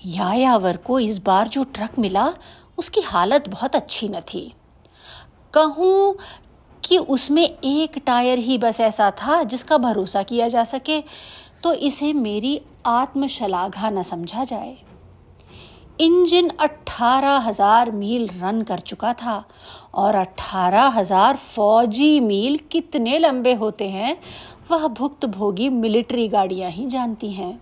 यायावर 0.00 0.76
को 0.76 0.98
इस 0.98 1.18
बार 1.18 1.48
जो 1.48 1.62
ट्रक 1.64 1.98
मिला, 1.98 2.32
उसकी 2.78 3.00
हालत 3.00 3.48
बहुत 3.48 3.76
अच्छी 3.76 4.08
न 4.08 4.20
थी। 4.20 4.52
कहूँ 5.54 6.16
कि 6.84 6.98
उसमें 6.98 7.44
एक 7.44 7.98
टायर 8.06 8.38
ही 8.38 8.58
बस 8.58 8.80
ऐसा 8.80 9.10
था 9.18 9.42
जिसका 9.42 9.78
भरोसा 9.78 10.22
किया 10.22 10.48
जा 10.48 10.64
सके 10.64 11.00
तो 11.62 11.72
इसे 11.72 12.12
मेरी 12.12 12.60
आत्मशलाघा 12.86 13.90
न 13.90 14.02
समझा 14.02 14.44
जाए। 14.44 14.76
इंजन 16.00 16.48
अट्ठारह 16.60 17.36
हज़ार 17.38 17.90
मील 17.90 18.28
रन 18.34 18.62
कर 18.62 18.80
चुका 18.80 19.12
था 19.14 19.44
और 19.94 20.14
अट्ठारह 20.14 20.86
हज़ार 20.88 21.36
फौजी 21.36 22.20
मील 22.20 22.58
कितने 22.72 23.18
लंबे 23.18 23.52
होते 23.54 23.88
हैं, 23.88 24.16
वह 24.70 24.86
भुक्त 24.88 25.26
भोगी 25.28 25.68
मिलिट्री 25.68 26.26
गाड़ियाँ 26.28 26.70
ही 26.70 26.86
जानती 26.86 27.30
हैं। 27.32 27.52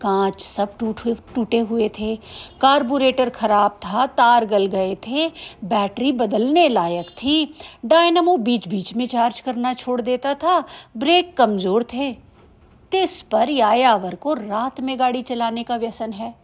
कांच 0.00 0.40
सब 0.40 0.76
टूटे 0.78 1.14
टूटे 1.34 1.58
हुए 1.60 1.88
थे, 1.98 2.14
कार्बोरेटर 2.60 3.30
खराब 3.30 3.78
था, 3.84 4.06
तार 4.08 4.46
गल 4.46 4.66
गए 4.66 4.94
थे, 5.06 5.28
बैटरी 5.64 6.12
बदलने 6.12 6.68
लायक 6.68 7.10
थी, 7.18 7.52
डायनमो 7.84 8.36
बीच 8.38 8.68
बीच 8.68 8.94
में 8.96 9.06
चार्ज 9.06 9.40
करना 9.40 9.74
छोड़ 9.74 10.00
देता 10.00 10.34
था, 10.34 10.62
ब्रेक 10.96 11.36
कमज़ोर 11.36 11.86
थे। 11.94 12.12
तिस 12.92 13.20
पर 13.22 13.50
यायावर 13.50 14.14
को 14.14 14.34
रात 14.34 14.80
में 14.80 14.98
गाड़ी 14.98 15.22
चलाने 15.22 15.62
का 15.62 15.76
व्यसन 15.76 16.12
है। 16.12 16.43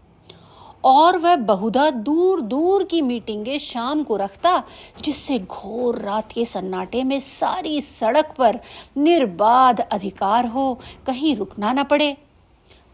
और 0.85 1.19
वह 1.19 1.37
बहुधा 1.37 1.91
दूर 1.91 2.41
दूर 2.41 2.85
की 2.85 3.03
मीटिंगें 3.03 3.59
शाम 3.59 4.03
को 4.03 4.17
रखता, 4.17 4.63
जिससे 5.05 5.39
घोर 5.39 5.99
रात 5.99 6.33
के 6.33 6.45
सन्नाटे 6.45 7.05
में 7.05 7.19
सारी 7.19 7.81
सड़क 7.81 8.35
पर 8.39 8.61
निर्बाध 8.97 9.81
अधिकार 9.81 10.47
हो, 10.47 10.81
कहीं 11.07 11.37
रुकना 11.37 11.73
न 11.73 11.85
पड़े। 11.85 12.17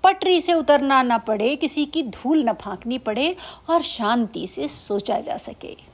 पटरी 0.05 0.40
से 0.40 0.52
उतरना 0.52 1.02
न 1.02 1.19
पड़े, 1.19 1.57
किसी 1.57 1.87
की 1.87 2.02
धूल 2.02 2.45
न 2.45 2.52
फांकनी 2.52 2.99
पड़े 2.99 3.37
और 3.71 3.83
शांति 3.83 4.47
से 4.47 4.69
सोचा 4.69 5.21
जा 5.21 5.37
सके। 5.37 5.86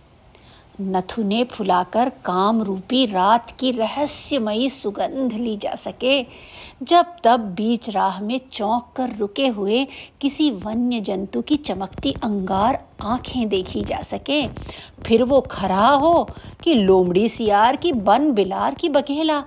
नथुने 0.81 1.45
फुलाकर 1.45 2.09
काम 2.25 2.63
रूपी 2.63 3.07
रात 3.07 3.51
की 3.51 3.71
रहस्यमयी 3.71 4.69
सुगंध 4.71 5.33
ली 5.33 5.57
जा 5.57 5.75
सके। 5.75 6.23
जब 6.83 7.07
तब 7.25 7.41
बीच 7.41 7.91
राह 7.91 8.21
में 8.21 8.41
चौंक 8.53 8.87
कर 8.97 9.17
रुके 9.17 9.47
हुए 9.49 9.87
किसी 10.21 10.51
वन्य 10.51 11.01
जंतु 11.01 11.43
की 11.43 11.57
चमकती 11.57 12.13
अंगार 12.13 12.79
आँखें 13.03 13.49
देखी 13.49 13.85
जा 13.85 14.03
सके। 14.03 14.47
फिर 15.03 15.23
वो 15.23 15.41
खरा 15.41 15.87
हो 15.87 16.29
कि 16.63 16.75
लोमड़ी 16.75 17.29
सियार 17.29 17.77
की 17.77 17.93
बन 17.93 18.31
बिलार 18.33 18.75
की 18.75 18.89
बकेला 18.89 19.43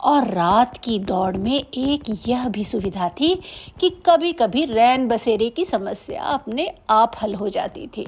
और 0.00 0.28
रात 0.28 0.76
की 0.76 0.98
दौड़ 0.98 1.36
में 1.36 1.58
एक 1.58 2.02
यह 2.28 2.48
भी 2.48 2.64
सुविधा 2.64 3.08
थी 3.08 3.34
कि 3.80 3.90
कभी 4.06 4.32
कभी 4.32 4.64
रैन 4.64 5.08
बसेरे 5.08 5.48
की 5.50 5.64
समस्या 5.64 6.22
अपने 6.22 6.70
आप 6.90 7.12
हल 7.22 7.34
हो 7.34 7.48
जाती 7.48 7.86
थी। 7.86 8.06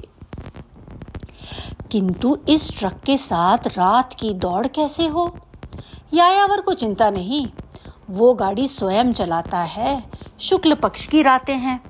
किंतु 1.95 2.37
इस 2.49 2.79
ट्रक 2.79 2.99
के 3.05 3.17
साथ 3.17 3.57
रात 3.67 4.13
की 4.13 4.33
दौड़ 4.33 4.67
कैसे 4.67 5.07
हो? 5.07 5.37
यायावर 6.13 6.61
को 6.61 6.73
चिंता 6.73 7.09
नहीं। 7.09 7.47
वो 8.09 8.33
गाड़ी 8.33 8.67
स्वयं 8.67 9.13
चलाता 9.13 9.59
है। 9.59 10.03
शुक्ल 10.39 10.73
पक्ष 10.73 11.05
की 11.05 11.21
रातें 11.21 11.57
हैं। 11.57 11.83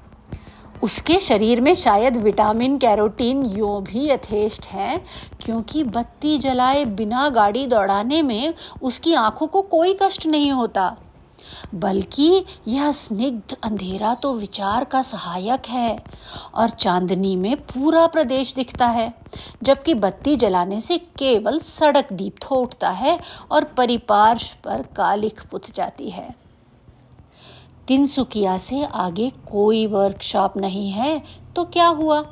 उसके 0.83 1.19
शरीर 1.19 1.61
में 1.61 1.73
शायद 1.73 2.17
विटामिन, 2.17 2.77
कैरोटीन, 2.77 3.45
यो 3.45 3.79
भी 3.79 4.09
यथेष्ट 4.09 4.65
है, 4.65 5.03
क्योंकि 5.45 5.83
बत्ती 5.83 6.37
जलाए 6.37 6.85
बिना 6.85 7.29
गाड़ी 7.29 7.67
दौड़ाने 7.67 8.21
में 8.21 8.53
उसकी 8.81 9.13
आँखों 9.13 9.47
को 9.47 9.61
कोई 9.61 9.97
कष्ट 10.01 10.25
नहीं 10.25 10.51
होता। 10.51 10.97
बल्कि 11.75 12.45
यह 12.67 12.91
स्निग्ध 12.91 13.55
अंधेरा 13.63 14.13
तो 14.13 14.33
विचार 14.33 14.83
का 14.83 15.01
सहायक 15.01 15.67
है। 15.67 15.97
और 16.55 16.69
चांदनी 16.69 17.35
में 17.35 17.55
पूरा 17.63 18.05
प्रदेश 18.07 18.53
दिखता 18.53 18.87
है, 18.87 19.13
जबकि 19.63 19.93
बत्ती 19.95 20.35
जलाने 20.35 20.79
से 20.81 20.97
केवल 20.97 21.59
सड़क 21.59 22.13
दीप्त 22.13 22.45
हो 22.45 22.55
उठता 22.55 22.89
है 22.91 23.19
और 23.51 23.63
परिपार्श 23.77 24.53
पर 24.63 24.81
कालिख 24.95 25.45
पुत 25.45 25.71
जाती 25.71 26.09
है। 26.09 26.33
तिनसुकिया 27.87 28.57
से 28.57 28.83
आगे 28.85 29.29
कोई 29.51 29.85
वर्कशॉप 29.87 30.57
नहीं 30.57 30.89
है 30.91 31.21
तो 31.55 31.63
क्या 31.65 31.87
हुआ? 31.87 32.23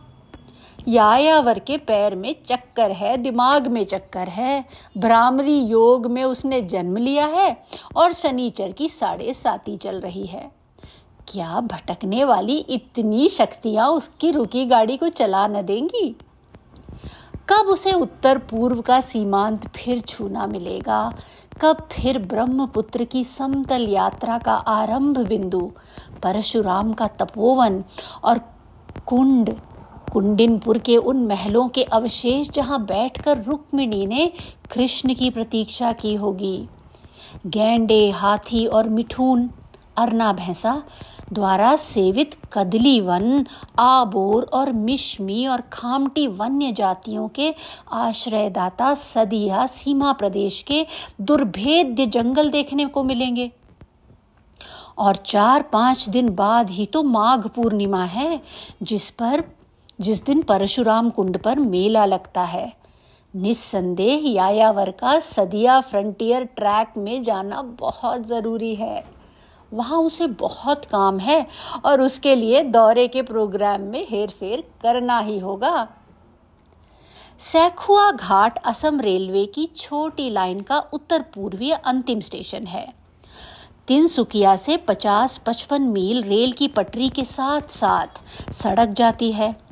यायावर 0.88 1.60
के 1.60 1.78
पैर 1.78 2.16
में 2.16 2.36
चक्कर 2.46 2.92
है, 2.92 3.18
दिमाग 3.18 3.68
में 3.68 3.84
चक्कर 3.84 4.28
है। 4.28 4.66
भ्रामरी 4.98 5.60
योग 5.60 6.06
में 6.06 6.24
उसने 6.24 6.62
जन्म 6.62 6.98
लिया 6.98 7.26
है 7.26 7.58
और 7.96 8.14
शनिचर 8.14 8.72
की 8.72 8.90
साढ़े 8.90 9.34
साती 9.34 9.78
चल 9.78 10.00
रही 10.00 10.26
है। 10.26 10.52
क्या 11.28 11.60
भटकने 11.60 12.24
वाली 12.24 12.58
इतनी 12.58 13.30
शक्तियाँ 13.30 13.90
उसकी 13.90 14.32
रुकी 14.32 14.66
गाड़ी 14.66 14.98
को 14.98 15.10
चला 15.10 15.48
न 15.48 15.62
देंगी? 15.62 16.16
कब 17.50 17.66
उसे 17.68 17.92
उत्तर 17.94 18.38
पूर्व 18.38 18.82
का 18.82 19.00
सीमांत 19.02 19.68
फिर 19.68 20.00
छूना 20.00 20.48
मिलेगा? 20.48 21.14
कब 21.62 21.88
फिर 21.92 22.20
ब्रह्मपुत्र 22.20 23.04
की 23.04 23.24
समतल 23.24 23.88
यात्रा 23.88 24.38
का 24.38 24.54
आरंभ 24.54 25.18
बिंदु? 25.18 25.72
परशुराम 26.24 26.94
का 26.94 27.08
तपोवन 27.08 27.84
और 28.24 28.40
कुंड 29.06 29.56
कुंडिनपुर 30.14 30.78
के 30.78 30.96
उन 30.98 31.26
महलों 31.28 31.68
के 31.68 31.84
अवशेष 31.84 32.50
जहाँ 32.50 32.80
बैठकर 32.86 33.42
रुक्मिणी 33.44 34.06
ने 34.06 34.32
कृष्ण 34.72 35.14
की 35.14 35.30
प्रतीक्षा 35.30 35.92
की 35.92 36.14
होगी। 36.16 36.68
गेंडे, 37.48 38.10
हाथी 38.10 38.66
और 38.66 38.90
मिठून, 38.90 39.50
अरना 39.98 40.32
भैंसा 40.34 40.82
द्वारा 41.34 41.76
सेवित 41.76 42.36
कदली 42.54 43.00
वन 43.00 43.46
आबोर 43.80 44.44
और 44.44 44.72
मिश्मी 44.72 45.46
और 45.48 45.62
खामटी 45.74 46.28
वन्य 46.28 46.72
जातियों 46.72 47.28
के 47.28 47.54
आश्रयदाता 47.92 48.94
सदिया 48.94 49.66
सीमा 49.66 50.12
प्रदेश 50.14 50.62
के 50.62 50.86
दुर्भेद्य 51.22 52.06
जंगल 52.06 52.50
देखने 52.50 52.86
को 52.86 53.04
मिलेंगे। 53.04 53.52
और 54.98 55.16
चार 55.16 55.62
पाँच 55.64 56.08
दिन 56.10 56.30
बाद 56.36 56.70
ही 56.70 56.86
तो 56.86 57.04
माघ 57.04 57.48
पूर्णिमा 57.48 58.04
है, 58.06 58.42
जिस 58.84 59.10
पर 59.10 59.44
जिस 60.04 60.24
दिन 60.26 60.42
परशुराम 60.42 61.10
कुंड 61.10 61.38
पर 61.38 61.60
मेला 61.60 62.06
लगता 62.06 62.44
है, 62.44 62.72
निस्संदेह 63.34 64.24
यायावर 64.28 64.90
का 64.92 65.18
सदिया 65.20 65.80
फ्रंटियर 65.82 66.44
ट्रैक 66.56 66.98
में 66.98 67.22
जाना 67.24 67.62
बहुत 67.80 68.26
ज़रूरी 68.28 68.74
है। 68.76 69.04
वहाँ 69.72 70.00
उसे 70.00 70.28
बहुत 70.28 70.86
काम 70.86 71.20
है 71.20 71.46
और 71.86 72.02
उसके 72.02 72.36
लिए 72.36 72.64
दौरे 72.64 73.08
के 73.08 73.22
प्रोग्राम 73.22 73.82
में 73.82 74.06
हेर 74.10 74.30
फेर 74.30 74.64
करना 74.82 75.20
ही 75.20 75.40
होगा। 75.40 75.88
सैखुआ 77.40 78.12
घाट 78.12 78.58
असम 78.66 79.00
रेलवे 79.02 79.46
की 79.46 79.66
छोटी 79.78 80.30
लाइन 80.30 80.62
का 80.62 80.80
उत्तर 80.94 81.22
पूर्वीय 81.36 81.74
अंतिम 81.76 82.20
स्टेशन 82.20 82.68
है। 82.68 82.88
तिनसुकिया 83.88 84.56
से 84.56 84.78
50-55 84.88 85.88
मील 85.88 86.24
रेल 86.24 86.52
की 86.52 86.68
पटरी 86.68 87.10
के 87.10 87.24
साथ 87.24 87.70
साथ 87.72 88.52
सड़क 88.54 88.90
जाती 88.90 89.32
है। 89.32 89.63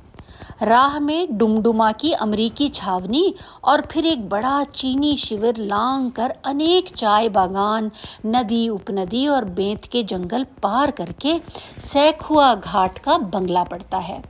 राह 0.64 1.00
में 1.00 1.38
डुमडुमा 1.38 1.92
की 1.92 2.12
अमरीकी 2.14 2.68
छावनी 2.70 3.34
और 3.64 3.82
फिर 3.92 4.06
एक 4.06 4.28
बड़ा 4.30 4.64
चीनी 4.64 5.16
शिविर 5.18 5.58
लांग 5.58 6.12
कर 6.12 6.34
अनेक 6.46 6.90
चाय 6.90 7.30
बागान, 7.30 7.90
नदी, 8.26 8.68
उपनदी 8.70 9.26
और 9.28 9.46
बेंत 9.46 9.86
के 9.86 10.04
जंगल 10.04 10.44
पार 10.64 10.92
करके 10.92 11.40
सैखुआ 11.80 12.54
घाट 12.56 12.98
का 12.98 13.18
बंगला 13.18 13.64
पड़ता 13.64 13.98
है। 13.98 14.24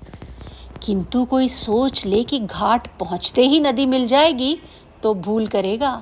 किंतु 0.84 1.26
कोई 1.26 1.48
सोच 1.48 2.06
ले 2.06 2.24
कि 2.24 2.40
घाट 2.40 2.88
पहुँचते 3.00 3.48
ही 3.48 3.60
नदी 3.60 3.86
मिल 3.86 4.08
जाएगी 4.08 4.58
तो 5.04 5.14
भूल 5.14 5.48
करेगा। 5.48 6.02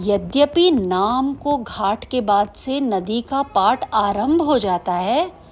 यद्यपि 0.00 0.70
नाम 0.70 1.34
को 1.34 1.56
घाट 1.56 2.04
के 2.04 2.20
बाद 2.20 2.52
से 2.56 2.80
नदी 2.80 3.20
का 3.22 3.42
पाठ 3.42 3.88
आरंभ 3.94 4.42
हो 4.42 4.58
जाता 4.58 4.92
है 4.92 5.43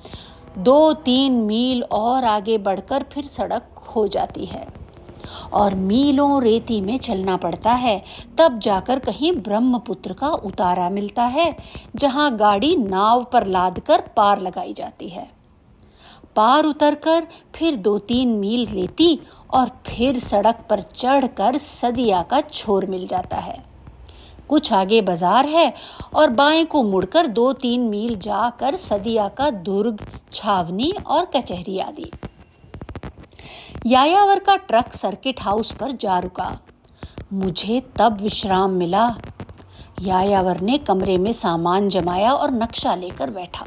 दो 0.59 0.93
तीन 0.93 1.33
मील 1.33 1.83
और 1.83 2.25
आगे 2.25 2.59
बढ़कर 2.59 3.03
फिर 3.03 3.27
सड़क 3.27 3.63
खो 3.77 4.09
जाती 4.09 4.47
है। 4.47 4.67
और 5.53 5.75
मीलों 5.75 6.43
रेती 6.43 6.81
में 6.81 6.97
चलना 6.97 7.37
पड़ता 7.37 7.73
है, 7.73 8.03
तब 8.39 8.59
जाकर 8.59 8.99
कहीं 8.99 9.33
ब्रह्मपुत्र 9.33 10.13
का 10.13 10.29
उतारा 10.29 10.91
मिलता 10.91 11.23
है, 11.23 11.57
जहाँ 11.97 12.37
गाड़ी 12.37 12.77
नाव 12.77 13.25
पर 13.25 13.47
लाद 13.47 13.81
कर 13.81 14.01
पार 14.17 14.41
लगाई 14.41 14.73
जाती 14.73 15.09
है। 15.09 15.31
पार 16.37 16.65
उतरकर 16.65 17.27
फिर 17.55 17.77
दो 17.77 17.99
तीन 17.99 18.29
मील 18.29 18.67
रेती 18.67 19.21
और 19.51 19.71
फिर 19.87 20.19
सड़क 20.19 20.67
पर 20.71 20.83
चढ़कर 20.83 21.57
सदिया 21.57 22.23
का 22.23 22.41
छोर 22.41 22.87
मिल 22.87 23.07
जाता 23.07 23.37
है। 23.37 23.72
कुछ 24.53 24.73
आगे 24.73 25.01
बाज़ार 25.03 25.47
है 25.47 25.73
और 26.15 26.31
बाएँ 26.31 26.65
को 26.65 26.83
मुड़कर 26.83 27.27
दो 27.27 27.53
तीन 27.53 27.81
मील 27.81 28.19
जाकर 28.19 28.77
सदिया 28.77 29.29
का 29.29 29.49
दुर्ग, 29.51 30.01
छावनी 30.33 30.93
और 31.07 31.25
कचहरी 31.37 31.79
आदि। 31.79 32.11
यायावर 33.87 34.39
का 34.39 34.57
ट्रक 34.57 34.93
सर्किट 34.93 35.41
हाउस 35.41 35.73
पर 35.73 35.93
जा 35.93 36.19
रुका। 36.19 36.51
मुझे 37.33 37.81
तब 37.99 38.21
विश्राम 38.21 38.71
मिला। 38.71 39.07
यायावर 40.03 40.61
ने 40.61 40.79
कमरे 40.79 41.17
में 41.19 41.33
सामान 41.33 41.89
जमाया 41.89 42.33
और 42.33 42.51
नक्शा 42.53 42.95
लेकर 42.95 43.31
बैठा। 43.31 43.67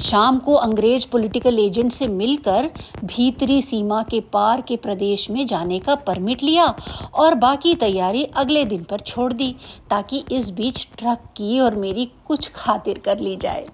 शाम 0.00 0.38
को 0.38 0.54
अंग्रेज़ 0.54 1.06
पॉलिटिकल 1.12 1.58
एजेंट 1.58 1.92
से 1.92 2.06
मिलकर 2.08 2.70
भीतरी 3.04 3.60
सीमा 3.62 4.02
के 4.02 4.20
पार 4.32 4.60
के 4.60 4.76
प्रदेश 4.76 5.28
में 5.30 5.46
जाने 5.46 5.78
का 5.78 5.94
परमिट 6.06 6.42
लिया 6.42 6.66
और 7.14 7.34
बाकी 7.36 7.74
तैयारी 7.74 8.24
अगले 8.24 8.64
दिन 8.64 8.82
पर 8.82 9.00
छोड़ 9.00 9.32
दी, 9.32 9.54
ताकि 9.90 10.24
इस 10.32 10.50
बीच 10.50 10.86
ट्रक 10.98 11.24
की 11.36 11.58
और 11.60 11.74
मेरी 11.76 12.10
कुछ 12.26 12.50
खातिर 12.54 12.98
कर 12.98 13.20
ली 13.20 13.36
जाए। 13.36 13.66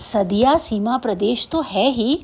सदिया 0.00 0.56
सीमा 0.58 0.96
प्रदेश 0.98 1.48
तो 1.48 1.60
है 1.62 1.88
ही, 1.90 2.18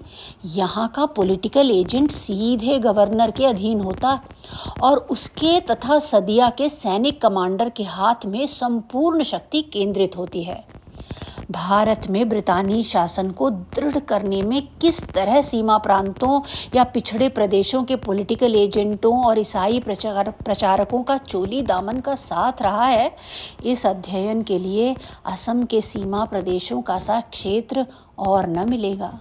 यहाँ 0.47 0.89
का 0.89 1.07
पॉलिटिकल 1.07 1.71
एजेंट 1.71 2.11
सीधे 2.11 2.79
गवर्नर 2.79 3.31
के 3.31 3.47
अधीन 3.47 3.81
होता 3.81 4.21
और 4.83 4.99
उसके 5.11 5.61
तथा 5.61 5.99
सदिया 5.99 6.51
के 6.51 6.69
सैनिक 6.69 7.21
कमांडर 7.23 7.69
के 7.69 7.83
हाथ 7.83 8.27
में 8.27 8.47
संपूर्ण 8.47 9.23
शक्ति 9.23 9.63
केंद्रित 9.63 10.17
होती 10.17 10.43
है। 10.43 10.65
भारत 11.51 12.07
में 12.11 12.29
ब्रितानी 12.29 12.83
शासन 12.83 13.31
को 13.31 13.49
दृढ़ 13.51 13.99
करने 13.99 14.41
में 14.43 14.61
किस 14.81 15.03
तरह 15.09 15.41
सीमा 15.43 15.79
प्रांतों 15.79 16.41
या 16.75 16.85
पिछड़े 16.85 17.29
प्रदेशों 17.29 17.83
के 17.85 17.97
पॉलिटिकल 17.97 18.55
एजेंटों 18.55 19.25
और 19.25 19.39
ईसाई 19.39 19.81
प्रचार, 19.81 20.31
प्रचारकों 20.31 21.03
का 21.03 21.17
चोली 21.19 21.63
दामन 21.63 22.01
का 22.01 22.15
साथ 22.15 22.63
रहा 22.63 22.85
है? 22.85 23.17
इस 23.65 23.87
अध्ययन 23.87 24.43
के 24.43 24.59
लिए 24.59 24.95
असम 25.27 25.65
के 25.65 25.81
सीमा 25.81 26.25
प्रदेशों 26.25 26.83
का 26.83 26.99
सा 26.99 27.21
क्षेत्र 27.21 27.87
और 28.19 28.49
न 28.49 28.69
मिलेगा। 28.71 29.19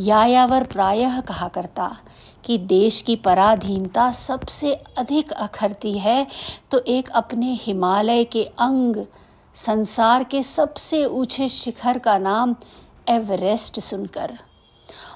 यायावर 0.00 0.64
प्रायः 0.64 1.20
कहा 1.20 1.48
करता 1.48 1.96
कि 2.44 2.58
देश 2.58 3.00
की 3.02 3.16
पराधीनता 3.16 4.10
सबसे 4.12 4.72
अधिक 4.98 5.32
अखरती 5.32 5.98
है 5.98 6.26
तो 6.70 6.78
एक 6.88 7.08
अपने 7.10 7.52
हिमालय 7.62 8.24
के 8.24 8.44
अंग 8.58 9.04
संसार 9.54 10.24
के 10.24 10.42
सबसे 10.42 11.04
ऊँचे 11.04 11.48
शिखर 11.48 11.98
का 11.98 12.18
नाम 12.18 12.54
एवरेस्ट 13.08 13.80
सुनकर 13.80 14.38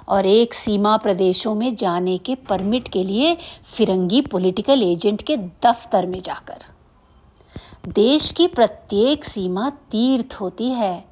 और 0.09 0.27
एक 0.27 0.55
सीमा 0.55 0.97
प्रदेशों 0.97 1.55
में 1.55 1.75
जाने 1.75 2.19
के 2.19 2.35
परमिट 2.35 2.89
के 2.89 3.03
लिए 3.03 3.37
फिरंगी 3.75 4.21
पॉलिटिकल 4.21 4.83
एजेंट 4.83 5.23
के 5.23 5.37
दफ्तर 5.37 6.07
में 6.07 6.21
जाकर। 6.21 6.65
देश 7.89 8.31
की 8.33 8.47
प्रत्येक 8.47 9.25
सीमा 9.25 9.71
तीर्थ 9.71 10.35
होती 10.35 10.71
है। 10.71 11.05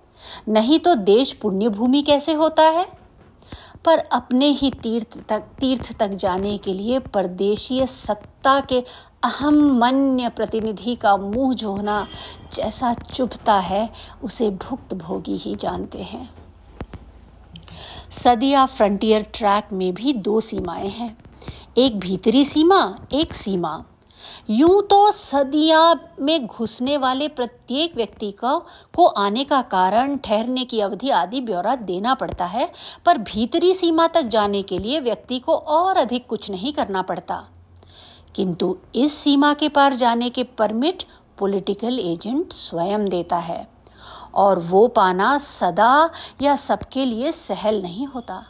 नहीं 0.48 0.78
तो 0.78 0.94
देश 0.94 1.32
पुण्य 1.32 1.68
भूमि 1.68 2.02
कैसे 2.02 2.32
होता 2.32 2.62
है? 2.62 2.86
पर 3.84 3.98
अपने 3.98 4.46
ही 4.46 4.70
तीर्थ 4.70 5.26
तक 5.28 5.40
तीर्थ 5.40 5.98
तक 5.98 6.08
जाने 6.08 6.58
के 6.58 6.74
लिए 6.74 6.98
परदेशीय 6.98 7.86
सत्ता 7.86 8.60
के 8.60 8.84
अहम 9.24 9.78
मन्य 9.78 10.28
प्रतिनिधि 10.28 10.96
का 10.96 11.16
मुँह 11.16 11.54
जोहना 11.54 12.08
जैसा 12.54 12.94
चुभता 12.94 13.58
है, 13.58 13.90
उसे 14.22 14.50
भुक्त 14.50 14.94
भोगी 14.94 15.36
ही 15.36 15.54
जानते 15.54 16.02
हैं। 16.02 16.34
सदिया 18.10 18.66
फ्रंटियर 18.66 19.22
ट्रैक 19.34 19.72
में 19.72 19.94
भी 19.94 20.12
दो 20.12 20.40
सीमाएँ 20.40 20.88
हैं। 20.88 21.18
एक 21.78 21.98
भीतरी 21.98 22.44
सीमा, 22.44 22.98
एक 23.12 23.34
सीमा। 23.34 23.84
यूँ 24.48 24.82
तो 24.82 25.10
सदिया 25.10 25.94
में 26.20 26.46
घुसने 26.46 26.96
वाले 26.96 27.28
प्रत्येक 27.28 27.94
व्यक्ति 27.96 28.30
को 28.34 28.58
को 28.94 29.04
आने 29.06 29.44
का 29.44 29.60
कारण 29.62 30.16
ठहरने 30.16 30.64
की 30.64 30.80
अवधि 30.80 31.10
आदि 31.10 31.40
ब्यौरा 31.40 31.74
देना 31.76 32.14
पड़ता 32.14 32.44
है, 32.44 32.68
पर 33.06 33.18
भीतरी 33.18 33.72
सीमा 33.74 34.06
तक 34.06 34.22
जाने 34.22 34.62
के 34.62 34.78
लिए 34.78 35.00
व्यक्ति 35.00 35.38
को 35.38 35.54
और 35.54 35.96
अधिक 35.96 36.26
कुछ 36.26 36.50
नहीं 36.50 36.72
करना 36.72 37.02
पड़ता। 37.02 37.42
किंतु 38.34 38.76
इस 38.94 39.12
सीमा 39.14 39.54
के 39.54 39.68
पार 39.68 39.94
जाने 39.94 40.30
के 40.30 40.44
परमिट 40.58 41.02
पॉलिटिकल 41.38 41.98
एजेंट 42.00 42.52
स्वयं 42.52 43.08
देता 43.08 43.36
है, 43.38 43.66
और 44.34 44.58
वो 44.60 44.86
पाना 44.88 45.36
सदा 45.38 46.10
या 46.42 46.56
सबके 46.56 47.04
लिए 47.04 47.32
सहल 47.32 47.82
नहीं 47.82 48.06
होता। 48.06 48.44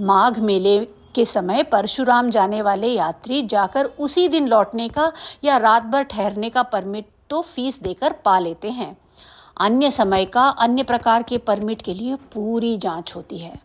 माघ 0.00 0.38
मेले 0.38 0.78
के 1.14 1.24
समय 1.24 1.62
परशुराम 1.62 2.30
जाने 2.30 2.62
वाले 2.62 2.88
यात्री 2.88 3.42
जाकर 3.42 3.84
उसी 3.84 4.28
दिन 4.28 4.48
लौटने 4.48 4.88
का 4.88 5.10
या 5.44 5.56
रात 5.56 5.82
भर 5.82 6.02
ठहरने 6.02 6.50
का 6.50 6.62
परमिट 6.62 7.08
तो 7.30 7.40
फ़ीस 7.42 7.80
देकर 7.82 8.12
पा 8.24 8.38
लेते 8.38 8.70
हैं। 8.70 8.96
अन्य 9.60 9.90
समय 9.90 10.24
का, 10.24 10.48
अन्य 10.48 10.82
प्रकार 10.82 11.22
के 11.22 11.38
परमिट 11.38 11.82
के 11.82 11.94
लिए 11.94 12.16
पूरी 12.32 12.76
जाँच 12.76 13.14
होती 13.16 13.38
है। 13.38 13.58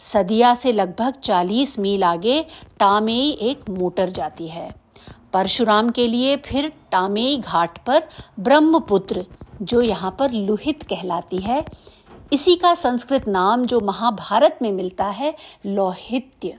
सदिया 0.00 0.52
से 0.54 0.72
लगभग 0.72 1.14
40 1.14 1.78
मील 1.78 2.04
आगे 2.04 2.44
टामेई 2.78 3.30
एक 3.42 3.68
मोटर 3.70 4.10
जाती 4.10 4.48
है। 4.48 4.70
परशुराम 5.32 5.90
के 5.90 6.06
लिए 6.06 6.36
फिर 6.36 6.72
टामेई 6.92 7.36
घाट 7.38 7.78
पर 7.78 8.02
ब्रह्मपुत्र, 8.40 9.24
जो 9.62 9.80
यहाँ 9.82 10.16
पर 10.18 10.30
लुहित 10.30 10.82
कहलाती 10.82 11.38
है 11.38 11.64
इसी 12.32 12.56
का 12.56 12.74
संस्कृत 12.74 13.28
नाम 13.28 13.64
जो 13.64 13.80
महाभारत 13.80 14.58
में 14.62 14.72
मिलता 14.72 15.04
है, 15.04 15.34
लौहित्य। 15.66 16.58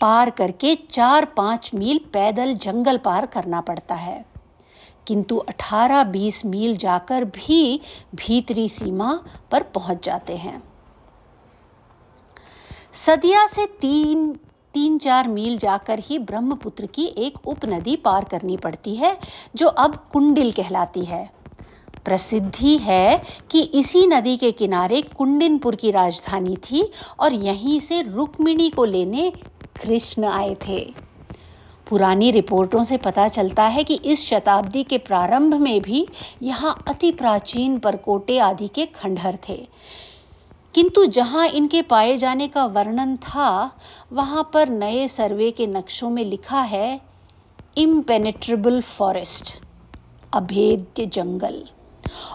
पार 0.00 0.30
करके 0.30 0.74
चार 0.74 1.24
पाँच 1.24 1.70
मील 1.74 2.00
पैदल 2.12 2.54
जंगल 2.54 2.98
पार 2.98 3.26
करना 3.26 3.60
पड़ता 3.60 3.94
है। 3.94 4.26
किंतु 5.06 5.36
18-20 5.36 6.44
मील 6.44 6.76
जाकर 6.76 7.24
भी 7.24 7.80
भीतरी 8.14 8.68
सीमा 8.68 9.20
पर 9.50 9.62
पहुँच 9.62 10.04
जाते 10.04 10.36
हैं। 10.36 10.62
सदिया 12.92 13.46
से 13.46 13.66
तीन 13.66 14.38
तीन 14.74 14.98
चार 14.98 15.28
मील 15.28 15.58
जाकर 15.58 15.98
ही 15.98 16.18
ब्रह्मपुत्र 16.18 16.86
की 16.86 17.04
एक 17.04 17.48
उपनदी 17.48 17.96
पार 17.96 18.24
करनी 18.24 18.56
पड़ती 18.56 18.96
है, 18.96 19.18
जो 19.56 19.68
अब 19.68 20.08
कुंडिल 20.12 20.52
कहलाती 20.52 21.04
है। 21.04 21.43
प्रसिद्धि 22.04 22.76
है 22.76 23.22
कि 23.50 23.62
इसी 23.62 24.06
नदी 24.06 24.36
के 24.36 24.52
किनारे 24.52 25.02
कुंडिनपुर 25.02 25.76
की 25.76 25.90
राजधानी 25.90 26.56
थी 26.56 26.90
और 27.20 27.32
यहीं 27.32 27.80
से 27.80 28.02
रुक्मिणी 28.02 28.70
को 28.70 28.84
लेने 28.84 29.32
कृष्ण 29.82 30.24
आए 30.24 30.56
थे। 30.68 30.94
पुरानी 31.88 32.30
रिपोर्टों 32.30 32.82
से 32.82 32.96
पता 32.96 33.28
चलता 33.28 33.62
है 33.62 33.84
कि 33.84 33.94
इस 33.94 34.26
शताब्दी 34.26 34.84
के 34.84 34.98
प्रारंभ 34.98 35.54
में 35.54 35.82
भी 35.82 36.08
यहाँ 36.42 36.84
अति 36.88 37.12
प्राचीन 37.12 37.78
परकोटे 37.78 38.38
आदि 38.38 38.68
के 38.68 38.86
खंडहर 38.86 39.38
थे। 39.48 39.68
किंतु 40.74 41.06
जहाँ 41.06 41.48
इनके 41.48 41.82
पाए 41.82 42.16
जाने 42.16 42.48
का 42.48 42.66
वर्णन 42.66 43.16
था, 43.16 43.76
वहाँ 44.12 44.50
पर 44.54 44.68
नए 44.68 45.08
सर्वे 45.08 45.50
के 45.50 45.66
नक्शों 45.66 46.10
में 46.10 46.24
लिखा 46.24 46.60
है, 46.60 47.00
इम्पेनेट्रेबल 47.76 48.80
फॉरेस्ट, 48.80 49.60
अभेद्य 50.34 51.06
जंगल। 51.06 51.68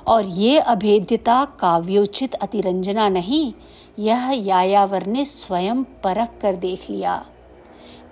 और 0.08 0.26
ये 0.26 0.60
अभेद्यता 0.60 1.46
काव्योचित 1.60 2.34
अतिरंजना 2.34 3.10
नहीं, 3.10 3.54
यह 4.00 4.32
यायावर 4.32 5.06
ने 5.06 5.26
स्वयं 5.26 5.84
परख 5.84 6.30
कर 6.42 6.56
देख 6.56 6.90
लिया। 6.90 7.26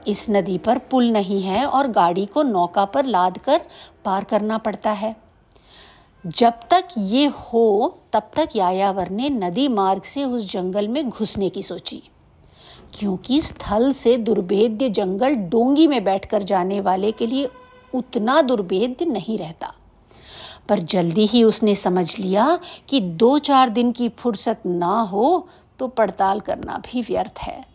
इस 0.08 0.30
नदी 0.30 0.58
पर 0.58 0.78
पुल 0.78 1.12
नहीं 1.12 1.42
है 1.42 1.66
और 1.66 1.88
गाड़ी 1.88 2.26
को 2.26 2.44
नौका 2.44 2.86
पर 2.86 3.06
लाद 3.06 3.38
कर 3.38 3.62
पार 4.06 4.24
करना 4.24 4.58
पड़ता 4.58 4.92
है। 4.92 5.16
जब 6.28 6.54
तक 6.72 6.88
ये 6.98 7.26
हो, 7.26 7.98
तब 8.14 8.32
तक 8.36 8.50
यायावर 8.56 9.10
ने 9.10 9.30
नदी 9.30 9.68
मार्ग 9.68 10.02
से 10.02 10.24
उस 10.24 10.52
जंगल 10.52 10.88
में 10.88 11.10
घुसने 11.10 11.50
की 11.50 11.64
सोची। 11.64 12.04
क्योंकि 12.94 13.42
स्थल 13.42 13.92
से 13.92 14.18
दुर्भेद्य 14.18 14.90
जंगल 14.90 15.36
डोंगी 15.36 15.88
में 15.88 16.04
बैठकर 16.04 16.44
जाने 16.44 16.82
वाले 16.82 17.12
के 17.12 17.26
लिए 17.26 17.50
उतना 17.96 18.42
दुर्भेद्य 18.42 19.06
नहीं 19.06 19.38
रहता। 19.38 19.74
पर 20.70 20.80
जल्दी 20.80 21.26
ही 21.26 21.44
उसने 21.44 21.76
समझ 21.76 22.20
लिया 22.20 22.60
कि 22.90 23.00
दो 23.00 23.40
चार 23.40 23.70
दिन 23.70 23.92
की 23.92 24.10
फुर्सत 24.10 24.62
ना 24.66 25.02
हो 25.02 25.48
तो 25.80 25.88
पड़ताल 25.88 26.40
करना 26.40 26.78
भी 26.78 27.02
व्यर्थ 27.02 27.40
है। 27.40 27.66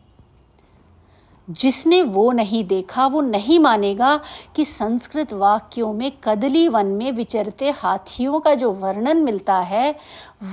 जिसने 1.50 2.02
वो 2.02 2.32
नहीं 2.32 2.64
देखा, 2.64 3.06
वो 3.06 3.20
नहीं 3.20 3.58
मानेगा 3.58 4.20
कि 4.56 4.64
संस्कृत 4.64 5.32
वाक्यों 5.32 5.92
में 5.92 6.12
कदली 6.24 6.68
वन 6.68 6.86
में 6.86 7.12
विचरते 7.12 7.70
हाथियों 7.70 8.40
का 8.40 8.54
जो 8.54 8.72
वर्णन 8.72 9.16
मिलता 9.16 9.58
है, 9.58 9.94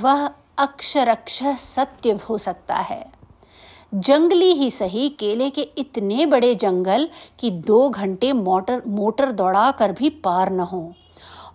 वह 0.01 0.29
अक्षर 0.57 1.07
अक्षर 1.07 1.55
सत्य 1.55 2.11
हो 2.29 2.37
सकता 2.37 2.75
है। 2.75 3.05
जंगली 3.93 4.51
ही 4.53 4.71
सही, 4.71 5.09
केले 5.09 5.49
के 5.49 5.61
इतने 5.61 6.25
बड़े 6.25 6.55
जंगल 6.55 7.09
कि 7.39 7.51
दो 7.51 7.89
घंटे 7.89 8.33
मोटर 8.33 8.81
मोटर 8.87 9.31
दौड़ा 9.31 9.71
कर 9.71 9.91
भी 9.91 10.09
पार 10.09 10.51
न 10.51 10.59
हो। 10.59 10.93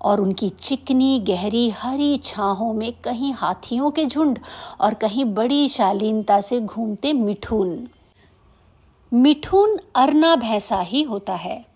और 0.04 0.20
उनकी 0.20 0.48
चिकनी, 0.48 1.18
गहरी, 1.18 1.70
हरी 1.70 2.18
छाहों 2.18 2.74
में 2.74 2.92
कहीं 2.92 3.32
हाथियों 3.32 3.90
के 3.90 4.06
झुंड 4.06 4.38
और 4.80 4.94
कहीं 4.94 5.24
बड़ी 5.24 5.68
शालीनता 5.68 6.40
से 6.40 6.60
घूमते 6.60 7.12
मिठून। 7.12 7.88
मिठून 9.14 9.78
अरना 9.94 10.36
भैंसा 10.36 10.80
ही 10.80 11.02
होता 11.02 11.34
है। 11.34 11.66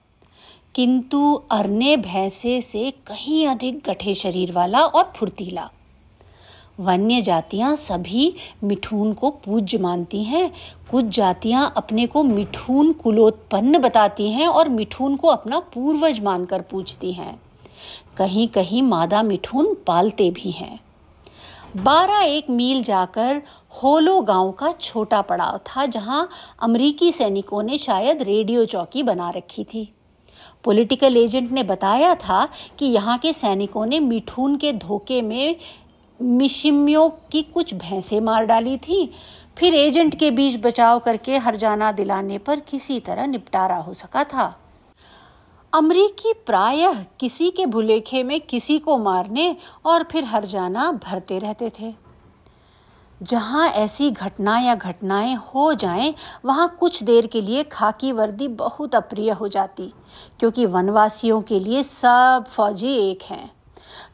किंतु 0.75 1.43
अरने 1.51 1.97
भैंसे 1.97 2.61
से 2.61 2.91
कहीं 2.91 3.49
अधिक 3.49 3.83
गठे 3.87 4.15
शरीर 4.15 4.53
वाला 4.53 4.81
और 4.81 5.13
फुर्तीला। 5.17 5.71
वन्य 6.81 7.21
जातियाँ 7.21 7.77
सभी 7.77 8.35
मिठून 8.65 9.13
को 9.13 9.31
पूज्य 9.31 9.79
मानती 9.79 10.25
हैं। 10.25 10.53
कुछ 10.91 11.05
जातियाँ 11.05 11.75
अपने 11.77 12.07
को 12.07 12.23
मिठून 12.23 12.93
कुलोत्पन्न 12.93 13.79
बताती 13.79 14.31
हैं 14.31 14.49
और 14.49 14.69
मिठून 14.69 15.17
को 15.17 15.29
अपना 15.29 15.59
पूर्वज 15.59 16.21
मानकर 16.21 16.61
पूछती 16.61 17.13
हैं। 17.13 17.48
कहीं 18.17 18.49
कहीं 18.49 18.83
मादा 18.83 19.23
मिठून 19.23 19.75
पालते 19.87 20.31
भी 20.31 20.51
हैं। 20.51 20.79
बारह 21.77 22.21
एक 22.21 22.51
मील 22.51 22.83
जाकर 22.83 23.43
होलो 23.83 24.21
गाँव 24.21 24.51
का 24.53 24.73
छोटा 24.73 25.21
पड़ाव 25.23 25.59
था, 25.59 25.87
जहाँ 25.87 26.29
अमरीकी 26.63 27.13
सैनिकों 27.13 27.63
ने 27.63 27.79
शायद 27.79 28.23
रेडियो 28.23 28.65
चौकी 28.65 29.03
बना 29.03 29.31
रखी 29.31 29.65
थी। 29.65 29.89
पॉलिटिकल 30.65 31.17
एजेंट 31.17 31.51
ने 31.53 31.63
बताया 31.63 32.15
था 32.15 32.49
कि 32.79 32.87
यहाँ 32.87 33.19
के 33.19 33.33
सैनिकों 33.33 33.85
ने 33.87 34.01
मिठून 34.01 34.57
के 34.57 34.73
धोखे 34.73 35.21
में 35.23 35.57
मिशिमियों 36.21 37.09
की 37.33 37.43
कुछ 37.45 37.75
भैंसें 37.75 38.21
मार 38.21 38.45
डाली 38.45 38.77
थी। 38.79 39.11
फिर 39.59 39.75
एजेंट 39.75 40.15
के 40.15 40.31
बीच 40.31 40.57
बचाव 40.57 40.99
करके 40.99 41.37
हरजाना 41.37 41.93
दिलाने 41.93 42.39
पर 42.39 42.61
किसी 42.61 42.99
तरह 43.01 43.27
निपटारा 43.27 43.77
हो 43.77 43.93
सका 43.93 44.25
था। 44.25 44.55
अमरीकी 45.73 46.33
प्रायः 46.47 47.03
किसी 47.21 47.51
के 47.51 47.67
भुलेखे 47.67 48.23
में 48.23 48.41
किसी 48.41 48.79
को 48.79 48.97
मारने 48.99 49.57
और 49.85 50.03
फिर 50.03 50.25
हर 50.25 50.45
जाना 50.45 50.91
भरते 50.93 51.39
रहते 51.39 51.71
थे। 51.81 51.93
जहाँ 53.23 53.69
ऐसी 53.69 54.11
घटना 54.11 54.59
या 54.59 54.75
घटनाएँ 54.75 55.35
हो 55.55 55.75
जाएँ, 55.75 56.15
वहाँ 56.45 56.77
कुछ 56.81 57.03
देर 57.03 57.27
के 57.27 57.41
लिए 57.41 57.65
खाकी 57.65 58.13
वर्दी 58.13 58.49
बहुत 58.49 58.95
अप्रिय 58.95 59.31
हो 59.31 59.49
जाती, 59.49 59.93
क्योंकि 60.41 60.67
वनवासियों 60.67 61.41
के 61.43 61.61
लिए 61.61 61.83
सब 61.83 62.45
फौजी 62.49 62.97
एक 63.11 63.23
हैं। 63.23 63.51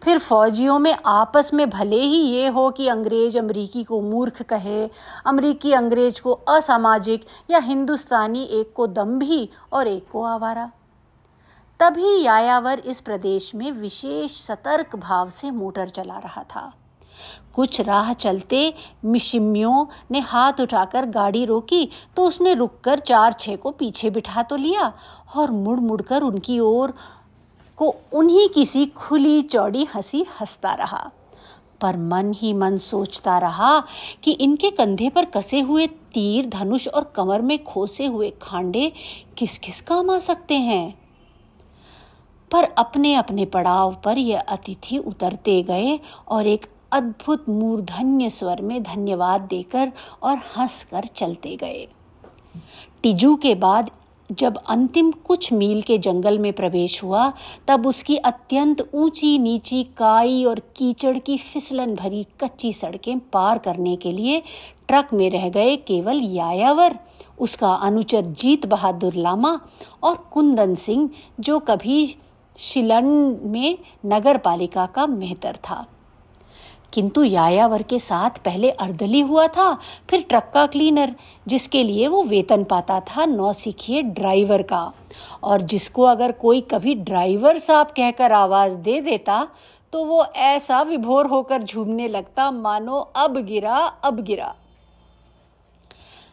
फिर 0.03 0.19
फौजियों 0.19 0.79
में 0.79 0.97
आपस 1.07 1.55
में 1.55 1.69
भले 1.71 2.03
ही 2.03 2.23
ये 2.23 2.49
हो 2.49 2.71
कि 2.71 2.89
अंग्रेज़ 2.89 3.39
अमरीकी 3.39 3.85
को 3.85 4.01
मूर्ख 4.01 4.43
कहे, 4.43 4.89
अमरीकी 5.27 5.73
अंग्रेज़ 5.73 6.23
को 6.23 6.33
असामाजिक 6.33 7.27
या 7.51 7.59
हिंदुस्तानी 7.59 8.45
एक 8.45 8.73
को 8.77 8.87
दम्भी 8.87 9.49
और 9.73 9.89
एक 9.89 10.07
को 10.13 10.25
आवारा। 10.25 10.71
तभी 11.81 12.23
यायावर 12.23 12.79
इस 12.79 13.01
प्रदेश 13.01 13.55
में 13.55 13.71
विशेष 13.73 14.37
सतर्क 14.37 14.97
भाव 14.97 15.29
से 15.29 15.51
मोटर 15.51 15.89
चला 15.89 16.19
रहा 16.19 16.43
था। 16.45 16.73
कुछ 17.55 17.81
राह 17.81 18.13
चलते 18.13 18.75
मिशिमियों 19.05 19.87
ने 20.11 20.21
हाथ 20.21 20.61
उठाकर 20.61 21.07
गाड़ी 21.07 21.45
रोकी 21.45 21.89
तो 22.17 22.27
उसने 22.27 22.55
रुककर 22.55 23.01
चार 23.01 23.33
छह 23.33 23.57
को 23.57 23.71
पीछे 23.71 24.11
बिठा 24.11 24.43
तो 24.43 24.57
लिया 24.57 24.93
और 25.37 25.51
मुड़ 25.51 25.79
मुड़कर 25.81 26.23
उनकी 26.23 26.59
ओर 26.61 26.95
को 27.79 27.95
उन्हीं 28.13 28.49
किसी 28.49 28.87
खुली 28.87 29.43
चौड़ी 29.43 29.85
हँसी 29.85 30.27
हंसता 30.41 30.75
रहा। 30.75 31.11
पर 31.81 31.97
मन 31.97 32.33
ही 32.33 32.53
मन 32.53 32.77
सोचता 32.77 33.39
रहा 33.39 33.79
कि 34.23 34.33
इनके 34.33 34.71
कंधे 34.71 35.09
पर 35.11 35.25
कसे 35.25 35.61
हुए 35.61 35.87
तीर, 35.87 36.49
धनुष 36.49 36.89
और 36.89 37.13
कमर 37.17 37.43
में 37.43 37.63
खोसे 37.65 38.07
हुए 38.07 38.33
खांडे 38.43 38.93
किस 39.39 39.59
किस 39.59 39.81
काम 39.81 40.11
आ 40.11 40.19
सकते 40.19 40.55
हैं। 40.55 41.04
पर 42.55 42.65
अपने 42.65 43.15
अपने 43.15 43.45
पड़ाव 43.45 43.97
पर 44.05 44.19
यह 44.19 44.41
अतिथि 44.41 44.99
उतरते 44.99 45.63
गए 45.63 45.99
और 46.29 46.47
एक 46.47 46.67
अद्भुत 46.93 47.49
मूर्धन्य 47.49 48.31
स्वर 48.31 48.61
में 48.61 48.83
धन्यवाद 48.83 49.41
देकर 49.41 49.93
और 50.23 50.37
हंसकर 50.37 51.07
चलते 51.07 51.57
गए। 51.57 51.87
टिजू 53.03 53.35
के 53.37 53.55
बाद 53.55 53.91
जब 54.33 54.59
अंतिम 54.69 55.11
कुछ 55.11 55.53
मील 55.53 55.83
के 55.83 55.99
जंगल 55.99 56.39
में 56.39 56.53
प्रवेश 56.53 57.03
हुआ, 57.05 57.33
तब 57.69 57.87
उसकी 57.87 58.17
अत्यंत 58.17 58.91
ऊँची 58.95 59.39
नीची 59.39 59.85
काई 59.85 60.45
और 60.45 60.61
कीचड़ 60.77 61.19
की 61.19 61.39
फिसलन 61.39 61.95
भरी 61.95 62.27
कच्ची 62.41 62.73
सड़कें 62.73 63.19
पार 63.19 63.59
करने 63.59 63.97
के 63.97 64.13
लिए 64.13 64.43
ट्रक 64.89 65.13
में 65.13 65.31
रह 65.31 65.49
गए 65.49 65.77
केवल 65.77 66.23
यायावर, 66.23 66.99
उसका 67.39 67.75
अनुचर 67.75 68.23
जीत 68.23 68.67
बहादुर 68.67 69.15
लामा 69.15 69.61
और 70.03 70.17
कुंदन 70.33 70.75
सिंह, 70.75 71.11
जो 71.41 71.59
कभी 71.59 72.17
शिलन 72.59 73.05
में 73.43 73.79
नगर 74.07 74.37
पालिका 74.37 74.87
का 74.87 75.07
मेहतर 75.07 75.57
था। 75.57 75.87
किंतु 76.93 77.23
यायावर 77.25 77.83
के 77.83 77.99
साथ 77.99 78.31
पहले 78.31 78.71
अर्दली 78.71 79.21
हुआ 79.21 79.47
था, 79.47 79.73
फिर 80.11 80.23
ट्रक 80.23 80.51
का 80.55 80.67
क्लीनर, 80.67 81.15
जिसके 81.49 81.83
लिए 81.83 82.09
वो 82.09 82.23
वेतन 82.23 82.65
पाता 82.65 83.01
था 83.01 83.25
नौसिखिए 83.25 84.03
ड्राइवर 84.03 84.63
का। 84.63 84.93
और 85.43 85.63
जिसको 85.63 86.03
अगर 86.03 86.33
कोई 86.33 86.61
कभी 86.61 86.95
ड्राइवर 86.95 87.59
साहब 87.59 87.87
कहकर 87.87 88.33
आवाज़ 88.33 88.77
दे 88.77 89.01
देता 89.01 89.47
तो 89.93 90.05
वो 90.05 90.25
ऐसा 90.25 90.81
विभोर 90.83 91.27
होकर 91.27 91.63
झूमने 91.63 92.09
लगता, 92.09 92.51
मानो 92.51 92.99
अब 93.17 93.39
गिरा 93.39 93.77
अब 93.77 94.21
गिरा। 94.21 94.55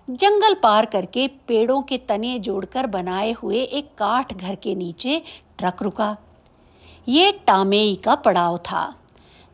जंगल 0.09 0.53
पार 0.53 0.85
करके 0.85 1.27
पेड़ों 1.47 1.81
के 1.81 1.97
तने 1.97 2.37
जोड़कर 2.39 2.87
बनाए 2.87 3.31
हुए 3.31 3.57
एक 3.57 3.89
काठ 3.97 4.33
घर 4.33 4.55
के 4.55 4.75
नीचे 4.75 5.21
ट्रक 5.61 5.81
रुका 5.83 6.15
ये 7.07 7.31
टामेई 7.47 7.95
का 7.95 8.15
पड़ाव 8.15 8.57
था, 8.57 8.93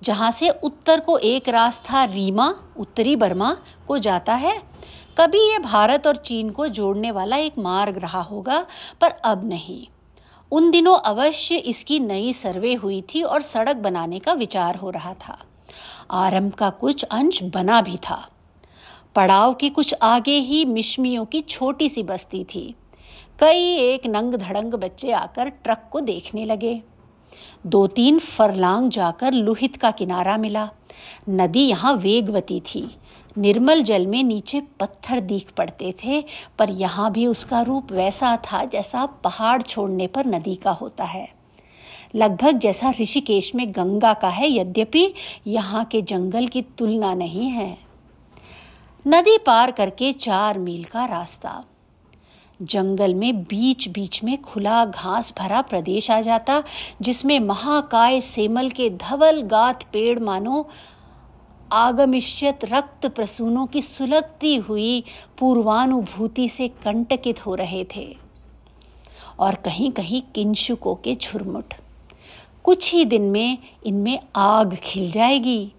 जहाँ 0.02 0.30
से 0.32 0.50
उत्तर 0.50 1.00
को 1.00 1.18
एक 1.18 1.50
रास्ता 1.50 2.04
रीमा, 2.04 2.54
उत्तरी 2.78 3.16
बर्मा 3.16 3.56
को 3.88 3.98
जाता 3.98 4.34
है। 4.36 4.58
कभी 5.18 5.40
ये 5.42 5.60
भारत 5.60 6.08
और 6.08 6.16
चीन 6.16 6.50
को 6.50 6.68
जोड़ने 6.68 7.12
वाला 7.12 7.38
एक 7.38 7.58
मार्ग 7.60 7.98
रहा 7.98 8.22
होगा, 8.22 8.66
पर 9.02 9.10
अब 9.10 9.48
नहीं। 9.50 9.86
उन 10.52 10.72
दिनों 10.72 10.98
अवश्य 10.98 11.56
इसकी 11.56 12.00
नई 12.00 12.34
सर्वे 12.34 12.74
हुई 12.74 13.02
थी 13.10 13.22
और 13.22 13.42
सड़क 13.42 13.76
बनाने 13.76 14.20
का 14.20 14.34
विचार 14.34 14.76
हो 14.76 14.90
रहा 14.90 15.14
था। 15.14 15.38
आरंभ 16.12 16.54
का 16.54 16.70
कुछ 16.70 17.04
अंश 17.04 17.44
बना 17.44 17.82
भी 17.82 17.98
था। 18.10 18.28
पड़ाव 19.16 19.54
के 19.54 19.70
कुछ 19.70 19.94
आगे 20.02 20.38
ही 20.40 20.66
मिशमियों 20.66 21.26
की 21.26 21.42
छोटी 21.42 21.90
सी 21.90 22.04
बस्ती 22.04 22.44
थी। 22.46 22.74
कई 23.40 23.76
एक 23.76 24.06
नंग 24.06 24.34
धड़ंग 24.34 24.74
बच्चे 24.74 25.12
आकर 25.12 25.50
ट्रक 25.50 25.90
को 25.92 26.00
देखने 26.00 26.46
लगे। 26.46 26.82
दो 27.68 27.88
तीन 27.88 28.20
फरलांग 28.20 28.90
जाकर 28.90 29.34
लुहित 29.34 29.76
का 29.76 29.92
किनारा 29.92 30.38
मिला। 30.38 30.70
नदी 31.30 31.60
यहाँ 31.60 31.94
वेगवती 31.94 32.60
थी। 32.60 32.98
निर्मल 33.38 33.82
जल 33.82 34.08
में 34.08 34.24
नीचे 34.24 34.62
पत्थर 34.80 35.20
दीख 35.20 35.52
पड़ते 35.52 35.94
थे, 36.06 36.24
पर 36.60 36.70
यहाँ 36.70 37.12
भी 37.12 37.28
उसका 37.28 37.62
रूप 37.62 37.92
वैसा 37.92 38.38
था 38.38 38.64
जैसा 38.66 39.06
पहाड़ 39.06 39.62
छोड़ने 39.62 40.08
पर 40.08 40.26
नदी 40.26 40.56
का 40.56 40.72
होता 40.72 41.04
है। 41.04 41.28
लगभग 42.16 42.60
जैसा 42.60 42.94
ऋषिकेश 43.02 43.56
में 43.56 43.72
गंगा 43.72 44.14
का 44.14 44.30
है, 44.30 44.52
यद्यपि 44.52 45.14
यहाँ 45.48 45.86
के 45.86 46.02
जंगल 46.02 46.48
की 46.48 46.62
तुलना 46.62 47.14
नहीं 47.14 47.50
है। 47.50 47.78
नदी 49.08 49.38
पार 49.38 49.72
करके 49.72 50.12
चार 50.12 50.60
मील 50.60 50.84
का 50.84 51.06
रास्ता। 51.06 51.64
जंगल 52.62 53.14
में 53.14 53.44
बीच 53.44 53.88
बीच 53.88 54.24
में 54.24 54.42
खुला 54.42 54.86
घास 54.86 55.34
भरा 55.38 55.62
प्रदेश 55.62 56.12
आ 56.12 56.22
जाता, 56.22 56.64
जिसमें 57.02 57.40
महाकाय 57.40 58.22
सेमल 58.22 58.70
के 58.70 58.90
धवल 58.90 59.42
गात 59.42 59.84
पेड़ 59.84 60.20
मानो 60.20 60.70
आगमिष्यत 61.72 62.60
रक्त 62.66 63.06
प्रसूनों 63.06 63.68
की 63.68 63.82
सुलगती 63.82 64.56
हुई 64.56 65.04
पूर्वानुभूति 65.40 66.50
से 66.50 66.68
कंटकित 66.68 67.46
हो 67.46 67.56
रहे 67.56 67.86
थे। 67.96 68.18
और 69.40 69.56
कहीं 69.56 69.92
कहीं 69.92 70.22
किंशुकों 70.36 70.96
के 70.96 71.16
झुरमुट। 71.16 71.74
कुछ 72.64 72.94
ही 72.94 73.06
दिन 73.06 73.22
में 73.22 73.58
इनमें 73.86 74.20
आग 74.36 74.78
खिल 74.84 75.12
जाएगी। 75.12 75.72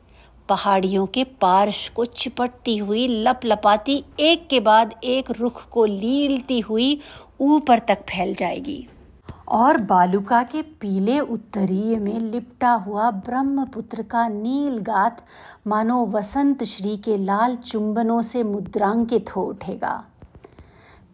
पहाड़ियों 0.48 1.06
के 1.06 1.24
पार्श 1.40 1.88
को 1.88 2.04
चिपटती 2.04 2.76
हुई 2.76 3.06
लप 3.08 3.40
लपाती 3.44 4.02
एक 4.20 4.46
के 4.48 4.60
बाद 4.60 4.94
एक 5.04 5.30
रुख 5.30 5.68
को 5.70 5.84
लीलती 5.84 6.60
हुई 6.60 7.00
ऊपर 7.40 7.78
तक 7.78 8.02
फैल 8.10 8.34
जाएगी। 8.34 8.86
और 9.48 9.76
बालुका 9.80 10.42
के 10.42 10.62
पीले 10.80 11.18
उत्तरीय 11.20 11.96
में 11.96 12.18
लिपटा 12.20 12.72
हुआ 12.76 13.10
ब्रह्मपुत्र 13.10 14.02
का 14.02 14.26
नील 14.28 14.78
गात 14.78 15.24
मानो 15.66 16.04
वसंत 16.06 16.64
श्री 16.64 16.96
के 16.96 17.16
लाल 17.16 17.56
चुंबनों 17.56 18.20
से 18.22 18.42
मुद्रांकित 18.42 19.36
हो 19.36 19.42
उठेगा। 19.42 20.02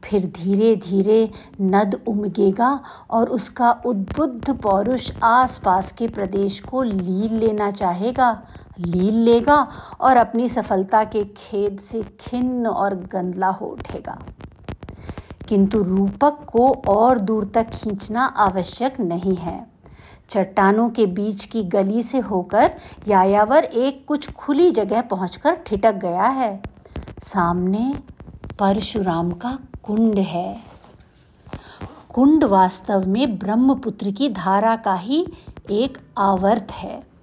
फिर 0.03 0.27
धीरे 0.37 0.75
धीरे 0.77 1.31
नद 1.61 2.01
उमगेगा 2.09 2.81
और 3.11 3.29
उसका 3.29 3.71
उद्बुद्ध 3.87 4.57
पौरुष 4.57 5.11
आसपास 5.23 5.93
के 5.93 6.09
प्रदेश 6.09 6.59
को 6.61 6.83
लील 6.83 7.35
लेना 7.35 7.71
चाहेगा। 7.71 8.31
लील 8.79 9.15
लेगा 9.15 9.69
और 10.01 10.17
अपनी 10.17 10.49
सफलता 10.49 11.05
के 11.05 11.25
खेद 11.25 11.79
से 11.79 12.03
खिन्न 12.21 12.67
और 12.67 12.95
गंदला 12.95 13.49
हो 13.49 13.67
उठेगा। 13.67 14.23
किंतु 15.49 15.83
रूपक 15.83 16.39
को 16.53 16.73
और 16.89 17.19
दूर 17.19 17.45
तक 17.45 17.71
खींचना 17.71 18.25
आवश्यक 18.25 19.01
नहीं 19.01 19.37
है। 19.37 19.67
चट्टानों 20.29 20.91
के 20.91 21.07
बीच 21.07 21.45
की 21.45 21.65
गली 21.65 22.03
से 22.03 22.19
होकर 22.19 22.73
यायावर 23.09 23.65
एक 23.65 24.05
कुछ 24.09 24.33
खुली 24.33 24.71
जगह 24.71 25.03
पहुंचकर 25.03 25.55
ठिटक 25.55 25.95
गया 25.95 26.27
है। 26.27 26.63
सामने 27.23 27.95
परशुराम 28.59 29.31
का 29.33 29.59
कुंड 29.83 30.19
है। 30.19 30.61
कुंड 32.15 32.45
वास्तव 32.45 33.09
में 33.09 33.39
ब्रह्मपुत्र 33.39 34.11
की 34.11 34.29
धारा 34.29 34.77
का 34.77 34.95
ही 34.95 35.27
एक 35.71 35.99
आवर्त 36.19 36.73
है। 36.73 37.14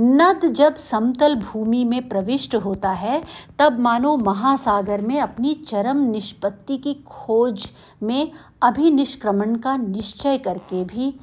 नद 0.00 0.44
जब 0.44 0.76
समतल 0.76 1.34
भूमि 1.34 1.84
में 1.84 2.08
प्रविष्ट 2.08 2.54
होता 2.54 2.90
है, 2.90 3.22
तब 3.58 3.78
मानो 3.78 4.16
महासागर 4.16 5.00
में 5.00 5.20
अपनी 5.20 5.54
चरम 5.54 5.96
निष्पत्ति 5.96 6.78
की 6.78 6.94
खोज 6.94 7.70
में 8.02 8.30
अभिनिष्क्रमण 8.62 9.54
का 9.56 9.76
निश्चय 9.76 10.38
करके 10.38 10.84
भी 10.84 11.14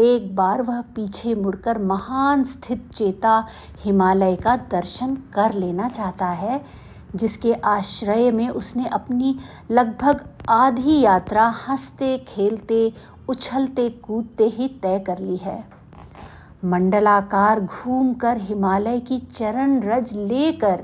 एक 0.00 0.36
बार 0.36 0.62
वह 0.62 0.80
पीछे 0.80 1.34
मुड़कर 1.34 1.78
महान 1.78 2.44
स्थित 2.44 2.90
चेता 2.94 3.46
हिमालय 3.84 4.36
का 4.36 4.56
दर्शन 4.56 5.14
कर 5.34 5.52
लेना 5.52 5.88
चाहता 5.88 6.26
है, 6.26 6.64
जिसके 7.16 7.54
आश्रय 7.54 8.30
में 8.30 8.48
उसने 8.48 8.86
अपनी 8.86 9.36
लगभग 9.70 10.24
आधी 10.48 11.00
यात्रा 11.00 11.48
हँसते, 11.48 12.18
खेलते, 12.18 12.92
उछलते, 13.28 13.88
कूदते 13.90 14.44
ही 14.44 14.68
तय 14.68 14.98
कर 14.98 15.18
ली 15.18 15.36
है। 15.36 15.77
मंडलाकार 16.64 17.60
घूमकर 17.60 18.36
हिमालय 18.36 18.98
की 19.00 19.18
चरण 19.18 19.80
रज 19.80 20.12
लेकर 20.16 20.80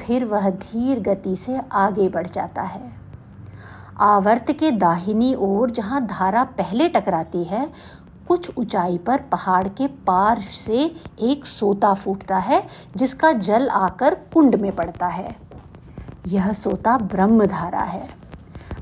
फिर 0.00 0.24
वह 0.24 0.48
धीर 0.50 1.00
गति 1.00 1.36
से 1.36 1.60
आगे 1.72 2.08
बढ़ 2.08 2.26
जाता 2.26 2.62
है। 2.62 2.92
आवर्त 4.00 4.52
के 4.52 4.70
दाहिनी 4.70 5.34
ओर 5.34 5.70
जहाँ 5.70 6.06
धारा 6.06 6.44
पहले 6.44 6.88
टकराती 6.88 7.44
है, 7.44 7.66
कुछ 8.28 8.58
ऊंचाई 8.58 8.98
पर 8.98 9.20
पहाड़ 9.32 9.68
के 9.68 9.86
पार 9.86 10.40
से 10.40 10.96
एक 11.20 11.46
सोता 11.46 11.94
फूटता 11.94 12.38
है, 12.38 12.62
जिसका 12.96 13.32
जल 13.32 13.68
आकर 13.68 14.14
कुंड 14.14 14.54
में 14.54 14.72
पड़ता 14.72 15.06
है। 15.06 15.36
यह 16.26 16.52
सोता 16.52 16.96
ब्रह्मधारा 16.98 17.82
है। 17.82 18.08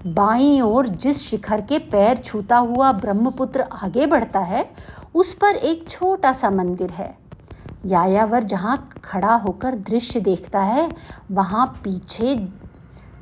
बाईं 0.07 0.61
ओर 0.63 0.89
जिस 0.89 1.23
शिखर 1.23 1.61
के 1.61 1.79
पैर 1.79 2.19
छूता 2.19 2.57
हुआ 2.57 2.93
ब्रह्मपुत्र 2.93 3.61
आगे 3.61 4.07
बढ़ता 4.07 4.41
है, 4.41 4.65
उस 5.15 5.33
पर 5.35 5.57
एक 5.57 5.89
छोटा 5.89 6.33
सा 6.33 6.51
मंदिर 6.51 6.91
है। 6.91 7.15
यायावर 7.87 8.45
जहाँ 8.45 8.77
खड़ा 9.05 9.35
होकर 9.35 9.75
दृश्य 9.75 10.21
देखता 10.21 10.61
है, 10.61 10.89
वहाँ 11.31 11.67
पीछे 11.85 12.35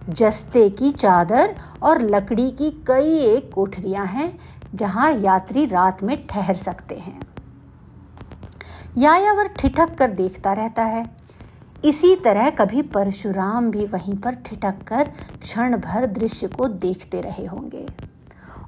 जस्ते 0.09 0.69
की 0.71 0.91
चादर 0.91 1.55
और 1.83 2.03
लकड़ी 2.03 2.51
की 2.51 2.71
कई 2.87 3.19
एक 3.19 3.53
कोठरियाँ 3.55 4.07
हैं, 4.07 4.39
जहाँ 4.75 5.13
यात्री 5.13 5.67
रात 5.67 6.03
में 6.03 6.27
ठहर 6.27 6.55
सकते 6.55 6.95
हैं। 6.95 7.21
यायावर 8.99 9.49
ठिठक 9.49 9.95
कर 9.95 10.11
देखता 10.11 10.53
रहता 10.53 10.83
है। 10.83 11.05
इसी 11.85 12.15
तरह 12.17 12.49
कभी 12.51 12.83
परशुराम 12.83 13.71
भी 13.71 13.85
वहीं 13.87 14.15
पर 14.15 14.35
ठिठक 14.47 14.83
कर 14.87 15.11
क्षण 15.41 15.77
भर 15.77 16.07
दृश्य 16.07 16.47
को 16.49 16.69
देखते 16.69 17.21
रहे 17.21 17.47
होंगे। 17.47 17.87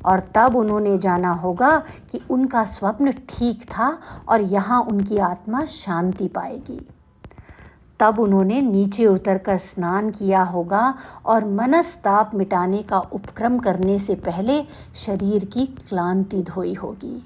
और 0.04 0.20
तब 0.34 0.56
उन्होंने 0.56 0.96
जाना 0.98 1.30
होगा 1.32 1.76
कि 2.10 2.20
उनका 2.30 2.64
स्वप्न 2.64 3.12
ठीक 3.28 3.62
था 3.62 3.98
और 4.28 4.40
यहाँ 4.40 4.80
उनकी 4.82 5.18
आत्मा 5.18 5.64
शांति 5.64 6.28
पाएगी। 6.28 6.80
तब 8.00 8.18
उन्होंने 8.18 8.60
नीचे 8.60 9.06
उतरकर 9.06 9.56
स्नान 9.56 10.10
किया 10.10 10.42
होगा 10.42 10.94
और 11.26 11.44
मनस्ताप 11.44 12.30
मिटाने 12.34 12.82
का 12.82 12.98
उपक्रम 12.98 13.58
करने 13.58 13.98
से 13.98 14.14
पहले 14.14 14.62
शरीर 14.94 15.44
की 15.44 15.66
क्लांति 15.66 16.42
धोई 16.42 16.74
होगी। 16.74 17.22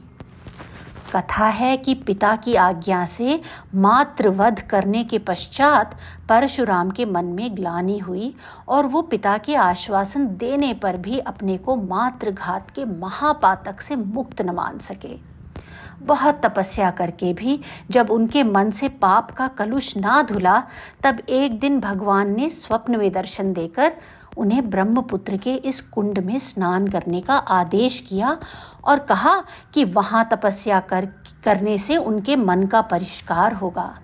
कथा 1.17 1.47
है 1.47 1.77
कि 1.77 1.95
पिता 1.95 2.37
की 2.37 2.55
आज्ञा 2.55 3.07
से 3.07 3.41
मात्र 3.75 4.29
वध 4.29 4.61
करने 4.61 5.05
के 5.05 5.19
पश्चात 5.19 5.95
परशुराम 6.29 6.91
के 6.91 7.05
मन 7.05 7.25
में 7.25 7.57
ग्लानी 7.57 7.99
हुई 7.99 8.35
और 8.69 8.87
वो 8.87 9.03
पिता 9.03 9.39
के 9.39 9.55
आश्वासन 9.55 10.27
देने 10.27 10.75
पर 10.75 10.97
भी 10.97 11.19
अपने 11.19 11.59
को 11.59 11.77
मात्र 11.77 12.31
घात 12.31 12.71
के 12.71 12.85
महापातक 12.85 13.81
से 13.81 13.97
मुक्त 13.97 14.43
न 14.43 14.51
मान 14.51 14.79
सके। 14.79 15.35
बहुत 16.03 16.41
तपस्या 16.47 16.91
करके 16.91 17.33
भी 17.33 17.61
जब 17.91 18.11
उनके 18.11 18.43
मन 18.43 18.71
से 18.71 18.89
पाप 18.89 19.31
का 19.31 19.49
कलुष 19.49 19.97
ना 19.97 20.23
धुला, 20.23 20.63
तब 21.03 21.21
एक 21.29 21.59
दिन 21.59 21.81
भगवान 21.81 22.35
ने 22.37 22.51
स्वप्न 22.51 22.97
में 22.97 23.13
दर्शन 23.13 23.53
देकर 23.53 23.93
उन्हें 24.37 24.71
ब्रह्मपुत्र 24.71 25.37
के 25.37 25.55
इस 25.55 25.81
कुंड 25.81 26.19
में 26.19 26.39
स्नान 26.39 26.89
करने 26.89 27.21
का 27.21 27.35
आदेश 27.35 27.99
किया 28.09 28.39
और 28.85 28.99
कहा 28.99 29.43
कि 29.75 29.85
वहाँ 29.85 30.29
तपस्या 30.33 30.81
कर, 30.81 31.09
करने 31.45 31.79
से 31.79 31.97
उनके 31.97 32.37
मन 32.37 32.67
का 32.67 32.81
परिष्कार 32.83 33.53
होगा। 33.53 33.99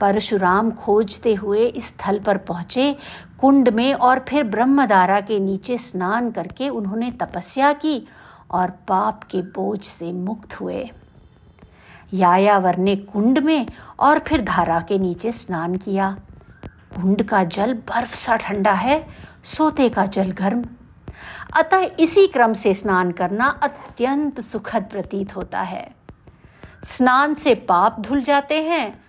परशुराम 0.00 0.70
खोजते 0.70 1.34
हुए 1.34 1.66
इस 1.66 1.86
स्थल 1.86 2.18
पर 2.18 2.36
पहुँचे 2.36 2.96
कुंड 3.40 3.68
में 3.68 3.94
और 3.94 4.24
फिर 4.28 4.44
ब्रह्मदारा 4.44 5.20
के 5.20 5.38
नीचे 5.40 5.78
स्नान 5.78 6.30
करके 6.30 6.68
उन्होंने 6.68 7.10
तपस्या 7.10 7.72
की 7.72 8.06
और 8.50 8.70
पाप 8.70 9.22
के 9.24 9.42
बोझ 9.42 9.80
से 9.82 10.12
मुक्त 10.12 10.60
हुए। 10.60 10.90
यायावर 12.14 12.76
ने 12.76 12.96
कुंड 12.96 13.38
में 13.38 13.66
और 13.98 14.18
फिर 14.18 14.42
धारा 14.42 14.80
के 14.80 14.98
नीचे 14.98 15.32
स्नान 15.32 15.76
किया। 15.76 16.16
कुंड 16.96 17.22
का 17.22 17.44
जल 17.44 17.74
बर्फ़ 17.74 18.14
सा 18.14 18.36
ठंडा 18.36 18.72
है, 18.72 19.06
सोते 19.44 19.88
का 19.88 20.06
जल 20.06 20.30
गर्म। 20.30 20.64
अतः 21.56 21.86
इसी 22.00 22.26
क्रम 22.26 22.52
से 22.52 22.74
स्नान 22.74 23.10
करना 23.12 23.48
अत्यंत 23.62 24.40
सुखद 24.40 24.86
प्रतीत 24.90 25.36
होता 25.36 25.60
है। 25.60 25.94
स्नान 26.84 27.34
से 27.34 27.54
पाप 27.54 28.00
धुल 28.00 28.22
जाते 28.22 28.62
हैं, 28.62 29.04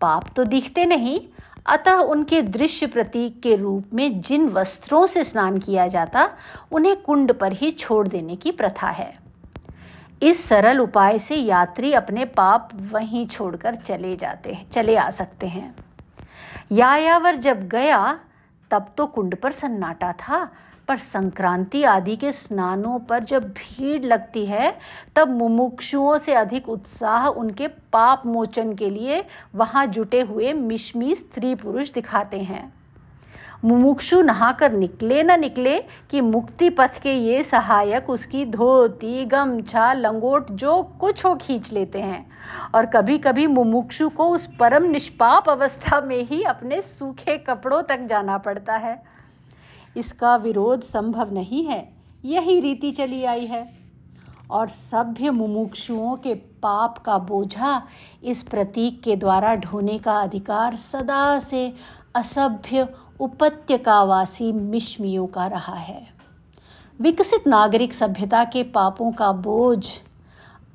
पाप 0.00 0.28
तो 0.36 0.44
दिखते 0.44 0.84
नहीं। 0.86 1.20
अतः 1.66 1.92
उनके 1.92 2.42
दृश्य 2.42 2.86
प्रतीक 2.86 3.40
के 3.42 3.56
रूप 3.56 3.94
में 3.94 4.20
जिन 4.20 4.48
वस्त्रों 4.48 5.06
से 5.06 5.24
स्नान 5.24 5.58
किया 5.58 5.86
जाता, 5.86 6.28
उन्हें 6.72 6.96
कुंड 7.02 7.32
पर 7.32 7.52
ही 7.52 7.70
छोड़ 7.70 8.08
देने 8.08 8.36
की 8.36 8.52
प्रथा 8.52 8.88
है। 8.88 9.18
इस 10.22 10.44
सरल 10.48 10.78
उपाय 10.78 11.18
से 11.18 11.36
यात्री 11.36 11.92
अपने 11.92 12.24
पाप 12.24 12.70
वहीं 12.92 13.26
छोड़कर 13.26 13.74
चले 13.74 14.16
जाते 14.16 14.52
हैं, 14.52 14.70
चले 14.70 14.96
आ 14.96 15.10
सकते 15.10 15.46
हैं। 15.46 15.74
यायावर 16.72 17.36
जब 17.36 17.68
गया, 17.68 18.18
तब 18.70 18.86
तो 18.96 19.06
कुंड 19.06 19.36
पर 19.36 19.52
सन्नाटा 19.52 20.12
था, 20.12 20.50
पर 20.88 20.96
संक्रांति 20.96 21.82
आदि 21.82 22.16
के 22.16 22.32
स्नानों 22.32 22.98
पर 22.98 23.24
जब 23.24 23.48
भीड़ 23.48 24.04
लगती 24.04 24.46
है, 24.46 24.78
तब 25.16 25.28
मुमुक्षुओं 25.28 26.16
से 26.16 26.34
अधिक 26.34 26.68
उत्साह 26.68 27.26
उनके 27.26 27.68
पाप 27.68 28.26
मोचन 28.26 28.74
के 28.74 28.90
लिए 28.90 29.24
वहाँ 29.54 29.86
जुटे 29.86 30.20
हुए 30.20 30.52
मिशमी 30.52 31.14
स्त्री 31.14 31.54
पुरुष 31.54 31.92
दिखाते 31.92 32.40
हैं। 32.40 32.77
मुमुक्षु 33.64 34.22
नहाकर 34.22 34.72
निकले 34.72 35.22
न 35.22 35.40
निकले 35.40 35.78
कि 36.10 36.20
मुक्ति 36.20 36.70
पथ 36.70 37.02
के 37.02 37.12
ये 37.12 37.42
सहायक 37.42 38.10
उसकी 38.10 38.44
धोती, 38.44 39.24
गमछा, 39.24 39.92
लंगोट, 39.92 40.50
जो 40.50 40.82
कुछ 40.82 41.24
हो 41.24 41.34
खींच 41.34 41.72
लेते 41.72 42.00
हैं। 42.00 42.30
और 42.74 42.86
कभी 42.86 43.18
कभी 43.18 43.46
मुमुक्षु 43.46 44.08
को 44.08 44.28
उस 44.28 44.48
परम 44.60 44.84
निष्पाप 44.84 45.48
अवस्था 45.48 46.00
में 46.00 46.24
ही 46.24 46.42
अपने 46.42 46.82
सूखे 46.82 47.38
कपड़ों 47.38 47.82
तक 47.82 48.00
जाना 48.00 48.38
पड़ता 48.38 48.76
है। 48.76 49.02
इसका 49.96 50.36
विरोध 50.36 50.82
संभव 50.82 51.34
नहीं 51.34 51.64
है। 51.64 51.92
यही 52.24 52.60
रीति 52.60 52.92
चली 52.92 53.24
आई 53.24 53.46
है। 53.46 53.78
और 54.50 54.68
सभ्य 54.68 55.30
मुमुक्षुओं 55.30 56.16
के 56.16 56.34
पाप 56.34 56.98
का 56.98 57.18
बोझा 57.18 57.82
इस 58.24 58.42
प्रतीक 58.42 59.02
के 59.02 59.16
द्वारा 59.16 59.54
ढोने 59.54 59.98
का 59.98 60.20
अधिकार 60.20 60.76
सदा 60.76 61.38
से 61.38 61.74
असभ्य 62.14 62.88
उपत्यकावासी 63.20 64.52
मिश्मियों 64.52 65.26
का 65.26 65.46
रहा 65.46 65.74
है। 65.74 66.08
विकसित 67.00 67.46
नागरिक 67.46 67.94
सभ्यता 67.94 68.44
के 68.44 68.62
पापों 68.62 69.12
का 69.12 69.32
बोझ 69.32 69.86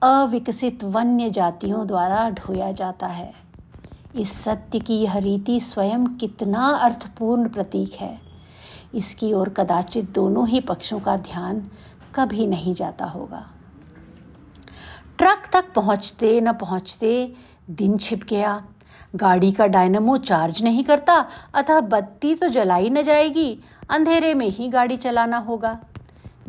अविकसित 0.02 0.84
वन्य 0.84 1.30
जातियों 1.30 1.88
द्वारा 1.88 2.30
ढोया 2.30 2.72
जाता 2.72 3.08
है। 3.08 3.34
इस 4.16 4.44
सत्य 4.44 4.80
की 4.80 4.96
यह 4.96 5.18
रीति 5.18 5.60
स्वयं 5.60 6.08
कितना 6.08 6.68
अर्थपूर्ण 6.68 7.50
प्रतीक 7.50 7.94
है। 7.94 8.20
इसकी 8.94 9.34
ओर 9.34 9.50
कदाचित 9.50 10.10
दोनों 10.10 10.48
ही 10.48 10.60
पक्षों 10.60 11.00
का 11.00 11.18
ध्यान 11.18 11.72
कभी 12.16 12.48
नहीं 12.48 12.74
जाता 12.74 13.06
होगा। 13.06 13.46
ट्रक 15.18 15.50
तक 15.54 15.74
पहुँचते 15.74 16.42
न 16.42 16.54
पहुँचते 16.54 17.34
दिन 17.70 17.98
छिप 17.98 18.24
गया 18.24 18.64
गाड़ी 19.16 19.52
का 19.52 19.68
डायनमो 19.68 20.18
चार्ज 20.18 20.64
नहीं 20.64 20.84
करता, 20.84 21.26
अतः 21.54 21.80
बत्ती 21.80 22.36
तो 22.36 22.48
जलाई 22.48 22.90
न 22.90 23.02
जाएगी, 23.02 23.60
अंधेरे 23.90 24.34
में 24.34 24.48
ही 24.48 24.68
गाड़ी 24.68 24.98
चलाना 24.98 25.38
होगा। 25.38 25.80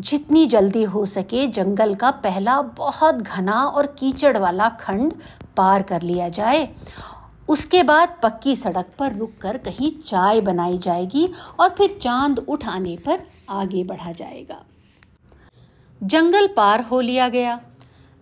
जितनी 0.00 0.46
जल्दी 0.46 0.82
हो 0.82 1.04
सके 1.06 1.46
जंगल 1.46 1.94
का 1.94 2.10
पहला 2.10 2.62
बहुत 2.62 3.14
घना 3.14 3.62
और 3.62 3.86
कीचड़ 3.86 4.36
वाला 4.36 4.68
खंड 4.68 5.12
पार 5.56 5.82
कर 5.82 6.02
लिया 6.02 6.28
जाए। 6.28 6.68
उसके 7.48 7.82
बाद 7.82 8.16
पक्की 8.22 8.56
सड़क 8.56 8.86
पर 8.98 9.12
रुककर 9.12 9.58
कहीं 9.58 9.92
चाय 10.06 10.40
बनाई 10.40 10.78
जाएगी 10.78 11.28
और 11.60 11.68
फिर 11.68 11.98
चाँद 12.02 12.38
उठाने 12.38 12.96
पर 12.96 13.22
आगे 13.50 13.84
बढ़ा 13.84 14.12
जाएगा। 14.12 14.62
जंगल 16.02 16.46
पार 16.46 16.80
हो 16.80 17.00
लिया 17.00 17.28
गया। 17.28 17.60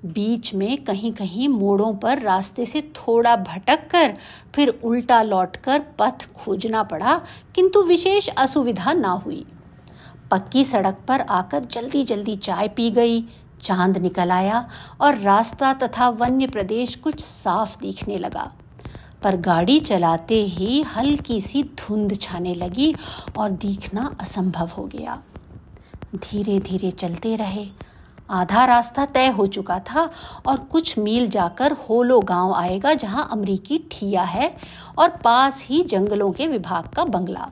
बीच 0.05 0.55
में 0.55 0.85
कहीं 0.85 1.13
कहीं 1.13 1.49
मोड़ों 1.49 1.95
पर 1.95 2.19
रास्ते 2.19 2.67
से 2.67 2.81
थोड़ा 2.97 3.35
भटक 3.37 3.87
कर 3.91 4.15
फिर 4.55 4.69
उल्टा 4.85 5.23
लौटकर 5.23 5.83
पथ 5.99 6.27
खोजना 6.35 6.83
पड़ा, 6.83 7.21
किंतु 7.55 7.83
विशेष 7.83 8.29
असुविधा 8.29 8.93
ना 8.93 9.11
हुई। 9.11 9.45
पक्की 10.31 10.65
सड़क 10.65 10.99
पर 11.09 11.21
आकर 11.21 11.65
जल्दी 11.65 12.03
जल्दी 12.05 12.37
चाय 12.37 12.69
पी 12.69 12.91
गई, 12.91 13.25
चाँद 13.63 13.99
निकल 13.99 14.31
आया 14.31 14.69
और 15.01 15.19
रास्ता 15.19 15.73
तथा 15.73 16.09
वन्य 16.09 16.47
प्रदेश 16.47 16.95
कुछ 16.95 17.21
साफ़ 17.21 17.79
दिखने 17.81 18.19
लगा। 18.19 18.51
पर 19.23 19.37
गाड़ी 19.37 19.79
चलाते 19.81 20.43
ही 20.45 20.83
हल्की 20.83 21.41
सी 21.41 21.63
धुंध 21.63 22.17
छाने 22.21 22.55
लगी 22.55 22.95
और 23.39 23.51
दिखना 23.51 24.11
असंभव 24.21 24.71
हो 24.79 24.85
गया। 24.85 25.23
धीरे 26.15 26.59
धीरे 26.61 26.91
चलते 26.91 27.37
रहे 27.37 27.67
आधा 28.31 28.65
रास्ता 28.65 29.05
तय 29.07 29.29
हो 29.29 29.47
चुका 29.47 29.79
था 29.81 30.09
और 30.47 30.59
कुछ 30.65 30.99
मील 30.99 31.29
जाकर 31.29 31.73
होलो 31.89 32.21
गाँव 32.21 32.55
आएगा 32.55 32.93
जहाँ 32.95 33.29
अमरीकी 33.33 33.79
ठिया 33.93 34.23
है 34.23 34.55
और 34.99 35.09
पास 35.25 35.63
ही 35.65 35.83
जंगलों 35.83 36.31
के 36.33 36.47
विभाग 36.47 36.89
का 36.89 37.05
बंगला। 37.07 37.49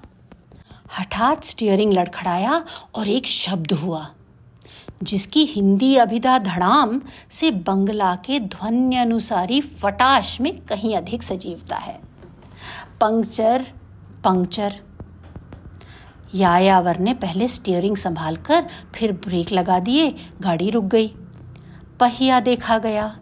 हठात 0.98 1.44
स्टीयरिंग 1.44 1.92
लड़खड़ाया 1.92 2.64
और 2.94 3.08
एक 3.08 3.26
शब्द 3.26 3.72
हुआ, 3.72 4.06
जिसकी 5.02 5.44
हिंदी 5.46 5.94
अभिधा 5.96 6.38
धड़ाम 6.38 7.00
से 7.30 7.50
बंगला 7.50 8.14
के 8.16 8.40
ध्वनि 8.40 8.96
अनुसारी 8.96 9.60
फटाश 9.60 10.40
में 10.40 10.56
कहीं 10.60 10.96
अधिक 10.96 11.22
सजीवता 11.22 11.76
है। 11.76 11.98
पंक्चर 13.00 13.66
पंक्चर 14.24 14.80
यायावर 16.34 16.98
ने 16.98 17.14
पहले 17.14 17.48
स्टीयरिंग 17.48 17.96
संभालकर 17.96 18.66
फिर 18.94 19.12
ब्रेक 19.12 19.52
लगा 19.52 19.78
दिए, 19.78 20.10
गाड़ी 20.42 20.70
रुक 20.70 20.84
गई। 20.84 21.08
पहिया 22.00 22.40
देखा 22.40 22.78
गया। 22.78 23.16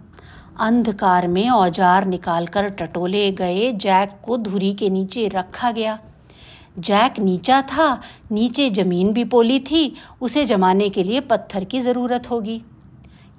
अंधकार 0.61 1.27
में 1.29 1.49
औज़ार 1.51 2.05
निकालकर 2.05 2.68
टटोले 2.68 3.31
गए, 3.33 3.73
जैक 3.73 4.21
को 4.25 4.37
धुरी 4.37 4.73
के 4.75 4.90
नीचे 4.90 5.27
रखा 5.29 5.71
गया। 5.73 5.99
जैक 6.79 7.18
नीचा 7.18 7.61
था, 7.62 8.01
नीचे 8.33 8.68
ज़मीन 8.71 9.12
भी 9.12 9.25
पोली 9.25 9.59
थी, 9.61 9.94
उसे 10.21 10.44
जमाने 10.44 10.88
के 10.88 11.03
लिए 11.03 11.21
पत्थर 11.21 11.64
की 11.64 11.81
ज़रूरत 11.81 12.31
होगी। 12.31 12.61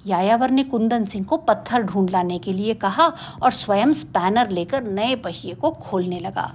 यायावर 0.06 0.50
ने 0.50 0.62
कुंदन 0.62 1.04
सिंह 1.04 1.24
को 1.24 1.36
पत्थर 1.36 1.82
ढूंढ 1.82 2.10
लाने 2.10 2.38
के 2.38 2.52
लिए 2.52 2.74
कहा 2.74 3.06
और 3.42 3.50
स्वयं 3.50 3.92
स्पैनर 3.92 4.50
लेकर 4.50 4.82
नए 4.82 5.14
पहिए 5.16 5.54
को 5.54 5.70
खोलने 5.70 6.18
लगा। 6.18 6.52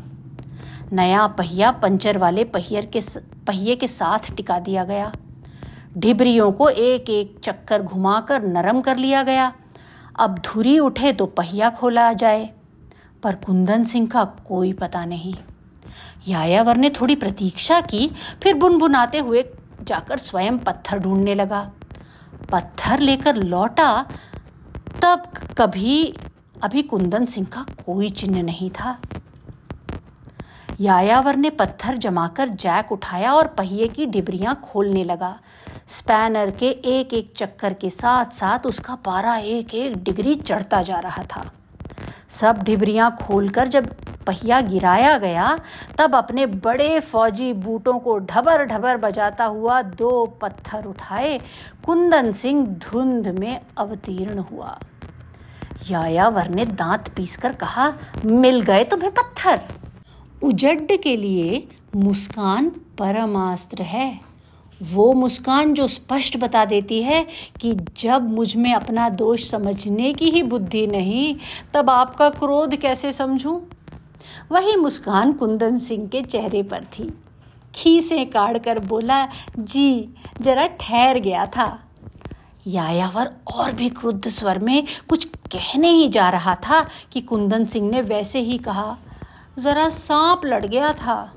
नया 0.93 1.27
पहिया 1.27 1.71
पंचर 1.71 2.17
वाले 2.17 2.43
पहियर 2.43 2.85
के 2.85 3.01
पहिए 3.47 3.75
के 3.75 3.87
साथ 3.87 4.35
टिका 4.35 4.59
दिया 4.59 4.83
गया। 4.83 5.11
ढिबरियों 5.97 6.51
को 6.51 6.69
एक 6.69 7.09
एक 7.09 7.39
चक्कर 7.43 7.81
घुमाकर 7.81 8.43
नरम 8.43 8.81
कर 8.81 8.97
लिया 8.97 9.23
गया। 9.23 9.53
अब 10.19 10.39
धुरी 10.39 10.79
उठे 10.79 11.13
तो 11.13 11.25
पहिया 11.25 11.69
खोला 11.69 12.13
जाए। 12.13 12.49
पर 13.23 13.35
कुंदन 13.35 13.83
सिंह 13.83 14.07
का 14.07 14.25
कोई 14.25 14.73
पता 14.73 15.05
नहीं। 15.05 15.35
यायावर 16.27 16.77
ने 16.77 16.89
थोड़ी 16.89 17.15
प्रतीक्षा 17.15 17.81
की, 17.81 18.11
फिर 18.43 18.53
बुनबुनाते 18.53 19.19
हुए 19.19 19.45
जाकर 19.83 20.17
स्वयं 20.17 20.57
पत्थर 20.57 20.99
ढूँढने 20.99 21.35
लगा। 21.35 21.71
पत्थर 22.51 22.99
लेकर 22.99 23.35
लौटा, 23.35 24.05
तब 25.01 25.23
कभी, 25.57 26.13
अभी 26.63 26.81
कुंदन 26.81 27.25
सिंह 27.25 27.47
का 27.47 27.65
कोई 27.85 28.09
चिन्ह 28.09 28.43
नहीं 28.43 28.69
था। 28.69 28.99
यायावर 30.81 31.35
ने 31.35 31.49
पत्थर 31.49 31.97
जमाकर 31.97 32.49
जैक 32.49 32.91
उठाया 32.91 33.33
और 33.33 33.47
पहिए 33.47 33.87
की 33.87 34.05
डिबरियाँ 34.05 34.61
खोलने 34.63 35.03
लगा। 35.03 35.39
स्पैनर 35.87 36.51
के 36.51 36.69
एक 36.69 37.13
एक 37.13 37.33
चक्कर 37.37 37.73
के 37.73 37.89
साथ 37.89 38.25
साथ 38.25 38.65
उसका 38.65 38.95
पारा 38.95 39.35
एक 39.37 39.75
एक 39.75 40.03
डिग्री 40.03 40.35
चढ़ता 40.35 40.81
जा 40.81 40.99
रहा 40.99 41.23
था। 41.23 41.51
सब 42.29 42.63
डिबरियाँ 42.63 43.17
खोलकर 43.21 43.67
जब 43.67 43.87
पहिया 44.27 44.61
गिराया 44.61 45.17
गया, 45.17 45.59
तब 45.97 46.15
अपने 46.15 46.45
बड़े 46.45 46.99
फौजी 46.99 47.53
बूटों 47.53 47.99
को 47.99 48.17
ढबर 48.19 48.65
ढबर 48.65 48.97
बजाता 48.97 49.45
हुआ 49.45 49.81
दो 49.81 50.25
पत्थर 50.41 50.85
उठाए। 50.85 51.37
कुंदन 51.85 52.31
सिंह 52.31 52.67
धुंध 52.67 53.27
में 53.27 53.61
अवतीर्ण 53.77 54.39
हुआ। 54.39 54.79
यायावर 55.89 56.47
ने 56.47 56.65
दांत 56.65 57.09
पीसकर 57.09 57.53
कहा, 57.53 57.93
मिल 58.25 58.61
गए 58.61 58.83
तुम्हें 58.83 59.11
पत्थर? 59.11 59.61
उजड्ड 60.45 60.97
के 61.01 61.17
लिए 61.17 61.67
मुस्कान 61.95 62.69
परमास्त्र 62.69 63.81
है। 63.81 64.19
वो 64.83 65.13
मुस्कान 65.13 65.73
जो 65.73 65.87
स्पष्ट 65.87 66.37
बता 66.37 66.65
देती 66.65 67.03
है 67.03 67.27
कि 67.61 67.73
जब 67.99 68.29
मुझमें 68.29 68.73
अपना 68.73 69.09
दोष 69.09 69.49
समझने 69.49 70.13
की 70.13 70.29
ही 70.29 70.43
बुद्धि 70.43 70.87
नहीं, 70.87 71.35
तब 71.73 71.89
आपका 71.89 72.29
क्रोध 72.29 72.75
कैसे 72.75 73.11
समझूं? 73.13 73.59
वही 74.51 74.75
मुस्कान 74.75 75.33
कुंदन 75.33 75.77
सिंह 75.77 76.07
के 76.07 76.21
चेहरे 76.21 76.63
पर 76.63 76.83
थी। 76.83 77.13
खीसे 77.75 78.25
काट 78.25 78.63
कर 78.63 78.79
बोला, 78.79 79.27
जी, 79.59 80.09
जरा 80.41 80.67
ठहर 80.67 81.19
गया 81.19 81.45
था। 81.45 81.79
यायावर 82.67 83.31
और 83.53 83.71
भी 83.71 83.89
क्रुद्ध 83.89 84.29
स्वर 84.29 84.59
में 84.59 84.83
कुछ 85.09 85.25
कहने 85.25 85.89
ही 85.89 86.07
जा 86.07 86.29
रहा 86.29 86.55
था 86.55 86.89
कि 87.11 87.21
कुंदन 87.21 87.65
सिंह 87.65 87.89
ने 87.89 88.01
वैसे 88.01 88.39
ही 88.39 88.57
कहा 88.57 88.97
जरा 89.59 89.89
सांप 89.89 90.45
लड़ 90.45 90.65
गया 90.65 90.93
था। 90.93 91.33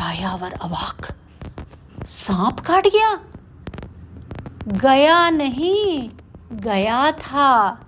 यायावर 0.00 0.52
अवाक। 0.52 1.14
सांप 2.08 2.60
काट 2.60 2.86
गया। 2.86 3.20
गया 4.68 5.30
नहीं, 5.30 6.10
गया 6.52 7.12
था। 7.12 7.80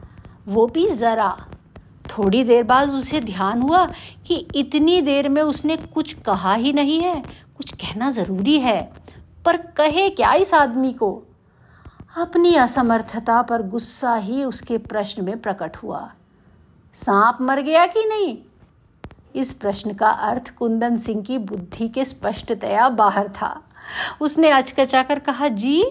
वो 0.48 0.66
भी 0.66 0.90
जरा। 0.90 1.46
थोड़ी 2.06 2.44
देर 2.44 2.64
बाद 2.64 2.90
उसे 2.90 3.20
ध्यान 3.20 3.62
हुआ 3.62 3.86
कि 4.26 4.48
इतनी 4.54 5.00
देर 5.00 5.28
में 5.28 5.42
उसने 5.42 5.76
कुछ 5.76 6.14
कहा 6.14 6.54
ही 6.54 6.72
नहीं 6.72 7.00
है, 7.00 7.22
कुछ 7.56 7.72
कहना 7.72 8.10
ज़रूरी 8.10 8.60
है। 8.60 8.92
पर 9.44 9.56
कहे 9.56 10.10
क्या 10.10 10.32
इस 10.32 10.54
आदमी 10.54 10.92
को? 10.92 11.22
अपनी 12.16 12.54
असमर्थता 12.54 13.42
पर 13.42 13.62
गुस्सा 13.62 14.16
ही 14.16 14.44
उसके 14.44 14.78
प्रश्न 14.78 15.24
में 15.24 15.42
प्रकट 15.42 15.76
हुआ। 15.76 16.12
सांप 16.94 17.38
मर 17.40 17.60
गया 17.60 17.86
कि 17.86 18.04
नहीं? 18.04 18.38
इस 19.36 19.52
प्रश्न 19.52 19.94
का 19.94 20.08
अर्थ 20.08 20.54
कुंदन 20.56 20.96
सिंह 20.96 21.22
की 21.22 21.38
बुद्धि 21.38 21.88
के 21.88 22.04
स्पष्टतया 22.04 22.88
बाहर 22.88 23.28
था। 23.28 23.62
उसने 24.20 24.50
अचकचाकर 24.50 25.18
कहा, 25.18 25.48
जी, 25.48 25.84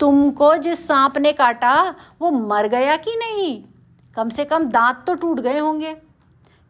तुमको 0.00 0.56
जिस 0.56 0.86
सांप 0.86 1.18
ने 1.18 1.32
काटा, 1.32 1.94
वो 2.20 2.30
मर 2.30 2.66
गया 2.66 2.96
कि 2.96 3.10
नहीं? 3.16 3.64
कम 4.16 4.28
से 4.28 4.44
कम 4.44 4.64
दांत 4.64 5.04
तो 5.06 5.14
टूट 5.14 5.40
गए 5.40 5.58
होंगे। 5.58 5.94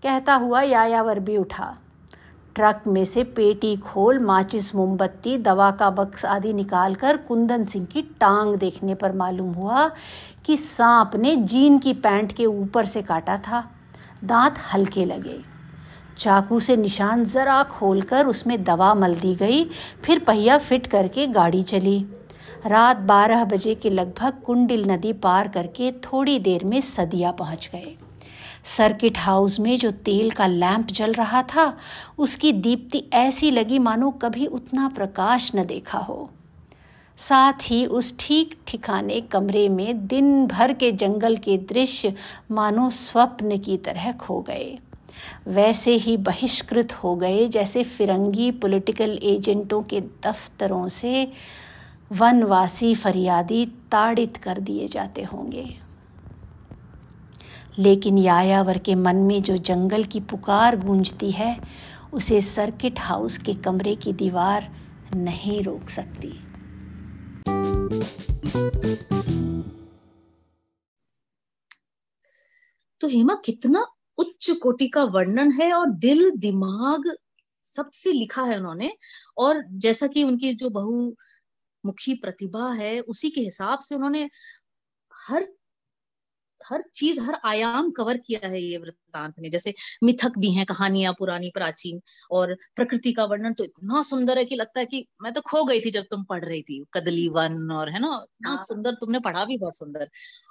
कहता 0.03 0.35
हुआ 0.35 0.62
यायावर 0.62 1.18
भी 1.18 1.37
उठा। 1.37 1.77
ट्रक 2.55 2.83
में 2.88 3.05
से 3.05 3.25
पेटी 3.25 3.77
खोल, 3.77 4.18
माचिस, 4.18 4.75
मोमबत्ती, 4.75 5.38
दवा 5.38 5.70
का 5.70 5.90
बक्स 5.90 6.25
आदि 6.25 6.53
निकालकर 6.53 7.16
कुंदन 7.16 7.64
सिंह 7.64 7.87
की 7.87 8.03
टांग 8.03 8.57
देखने 8.57 8.94
पर 8.94 9.12
मालूम 9.12 9.53
हुआ 9.53 9.90
कि 10.44 10.57
सांप 10.57 11.16
ने 11.16 11.37
जीन 11.37 11.79
की 11.79 11.92
पैंट 11.92 12.33
के 12.33 12.46
ऊपर 12.46 12.87
से 12.87 13.03
काटा 13.03 13.37
था। 13.38 13.70
दांत 14.25 14.55
हल्के 14.72 15.05
लगे। 15.05 15.52
चाकू 16.22 16.58
से 16.61 16.76
निशान 16.76 17.24
ज़रा 17.24 17.62
खोलकर 17.62 18.26
उसमें 18.26 18.62
दवा 18.64 18.92
मल 18.94 19.14
दी 19.14 19.35
गई, 19.35 19.64
फिर 20.04 20.18
पहिया 20.18 20.58
फिट 20.58 20.87
करके 20.87 21.26
गाड़ी 21.26 21.62
चली। 21.62 22.04
रात 22.66 22.96
बारह 22.96 23.44
बजे 23.44 23.74
के 23.74 23.90
लगभग 23.90 24.40
कुंडिल 24.46 24.85
नदी 24.90 25.12
पार 25.12 25.48
करके 25.48 25.90
थोड़ी 25.92 26.38
देर 26.38 26.64
में 26.64 26.80
सदिया 26.80 27.30
पहुँच 27.32 27.68
गए। 27.72 27.94
सर्किट 28.76 29.18
हाउस 29.18 29.58
में 29.61 29.76
जो 29.78 29.90
तेल 29.90 30.30
का 30.30 30.46
लैंप 30.46 30.90
जल 30.90 31.12
रहा 31.12 31.42
था, 31.42 31.76
उसकी 32.18 32.52
दीप्ति 32.52 33.02
ऐसी 33.12 33.50
लगी 33.50 33.78
मानो 33.78 34.11
कभी 34.22 34.46
उतना 34.46 34.88
प्रकाश 34.88 35.50
न 35.56 35.64
देखा 35.64 35.98
हो। 35.98 36.30
साथ 37.18 37.70
ही 37.70 37.85
उस 37.87 38.14
ठीक 38.20 38.56
ठिकाने 38.66 39.20
कमरे 39.20 39.68
में 39.68 40.06
दिन 40.06 40.46
भर 40.46 40.72
के 40.72 40.92
जंगल 40.92 41.37
के 41.37 41.56
दृश्य 41.68 42.14
मानो 42.50 42.88
स्वप्न 42.90 43.58
की 43.58 43.76
तरह 43.76 44.12
खो 44.12 44.40
गए। 44.40 44.78
वैसे 45.46 45.94
ही 45.94 46.16
बहिष्कृत 46.16 46.92
हो 46.92 47.16
गए 47.16 47.48
जैसे 47.48 47.85
फिरंगी 47.85 48.51
पॉलिटिकल 48.51 49.18
एजेंटों 49.22 49.83
के 49.83 50.01
दफ्तरों 50.01 50.88
से 50.88 51.33
वनवासी 52.12 52.94
फरियादी 52.94 53.66
ताड़ित 53.66 54.37
कर 54.37 54.61
दिए 54.61 54.88
जाते 54.88 55.22
होंगे। 55.22 55.79
लेकिन 57.79 58.18
यायावर 58.18 58.79
के 58.79 58.94
मन 58.94 59.16
में 59.16 59.42
जो 59.42 59.57
जंगल 59.57 60.05
की 60.05 60.20
पुकार 60.20 60.77
गूंजती 60.77 61.31
है, 61.31 61.61
उसे 62.12 62.40
सर्किट 62.40 63.01
हाउस 63.01 63.38
के 63.38 63.55
कमरे 63.55 63.94
की 63.94 64.12
दीवार 64.12 64.72
नहीं 65.16 65.62
रोक 65.62 65.88
सकती। 65.88 66.29
तो 73.01 73.09
हेमा, 73.09 73.35
कितना 73.35 73.91
उच्च 74.18 74.51
कोटि 74.51 74.88
का 74.88 75.05
वर्णन 75.05 75.53
है 75.53 75.72
और 75.72 75.90
दिल, 75.90 76.31
दिमाग 76.31 77.16
सबसे 77.66 78.12
लिखा 78.12 78.42
है 78.42 78.59
उन्होंने। 78.59 78.92
और 79.37 79.64
जैसा 79.70 80.07
कि 80.07 80.22
उनकी 80.22 80.55
जो 80.55 80.70
बहुमुखी 80.70 82.14
प्रतिभा 82.14 82.72
है, 82.72 83.01
उसी 83.01 83.31
के 83.31 83.40
हिसाब 83.40 83.79
से 83.79 83.94
उन्होंने 83.94 84.31
हर 85.29 85.46
हर 86.73 86.83
चीज़ 86.94 87.20
हर 87.20 87.38
आयाम 87.44 87.90
कवर 87.90 88.16
किया 88.16 88.48
है 88.48 88.62
ये 88.62 88.79
वृत्तांत 88.79 89.35
में 89.40 89.48
जैसे 89.50 89.75
मिथक 90.04 90.38
भी 90.38 90.50
हैं 90.52 90.66
कहानियाँ 90.66 91.12
पुरानी 91.18 91.50
प्राचीन 91.54 92.00
और 92.31 92.54
प्रकृति 92.77 93.12
का 93.12 93.25
वर्णन 93.25 93.52
तो 93.54 93.64
इतना 93.64 94.02
सुंदर 94.02 94.38
है 94.38 94.44
कि 94.44 94.56
लगता 94.56 94.81
है 94.81 94.87
कि 94.87 95.06
मैं 95.23 95.33
तो 95.33 95.40
खो 95.50 95.64
गई 95.64 95.81
थी 95.81 95.90
जब 95.90 96.04
तुम 96.10 96.25
पढ़ 96.25 96.44
रही 96.44 96.62
थी। 96.62 96.85
कदली 96.94 97.29
वन 97.29 97.70
और 97.73 97.88
है 97.88 98.00
ना? 98.00 98.08
इतना 98.25 98.48
हाँ। 98.48 98.56
सुंदर 98.56 98.94
तुमने 98.94 99.18
पढ़ा 99.20 99.44
भी 99.44 99.58
बहुत 99.58 99.77
सुंदर। 99.77 100.08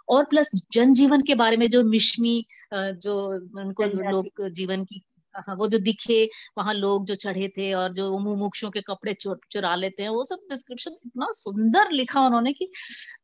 और 0.09 0.23
प्लस 0.25 0.51
जनजीवन 0.73 1.21
के 1.21 1.35
बारे 1.35 1.57
में 1.57 1.69
जो 1.69 1.83
मिश्मी 1.83 2.45
जो 2.73 3.15
उनको 3.61 3.85
लोग 4.11 4.47
जीवन 4.51 4.83
की 4.85 5.01
हाँ 5.35 5.55
वो 5.55 5.67
जो 5.67 5.77
दिखे 5.79 6.23
वहाँ 6.57 6.73
लोग 6.73 7.05
जो 7.05 7.15
चढ़े 7.15 7.47
थे 7.57 7.71
और 7.73 7.93
जो 7.93 8.17
मुमुक्षों 8.19 8.69
के 8.71 8.81
कपड़े 8.81 9.13
चुरा 9.13 9.75
लेते 9.75 10.03
हैं 10.03 10.09
वो 10.09 10.23
सब 10.23 10.39
डिस्क्रिप्शन 10.49 10.95
इतना 11.05 11.27
सुंदर 11.33 11.91
लिखा 11.91 12.21
उन्होंने 12.21 12.53
कि 12.53 12.69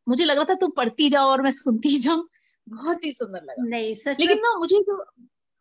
मुझे 0.10 0.26
लग 0.26 0.36
रहा 0.38 0.46
था 0.46 0.54
तुम 0.54 0.72
पढ़ती 0.78 1.10
जाओ 1.10 1.30
और 1.30 1.42
मैं 1.42 1.52
सुनती 1.52 1.98
जाऊँ। 1.98 2.24
बहुत 2.68 3.04
ही 3.04 3.14
सुंदर 3.14 3.44
लगा। 3.44 3.64
नहीं 3.64 3.94
सच 3.98 4.18
लेकिन 4.20 4.40
ना 4.40 4.58
मुझे 4.60 4.82
जो 4.84 5.04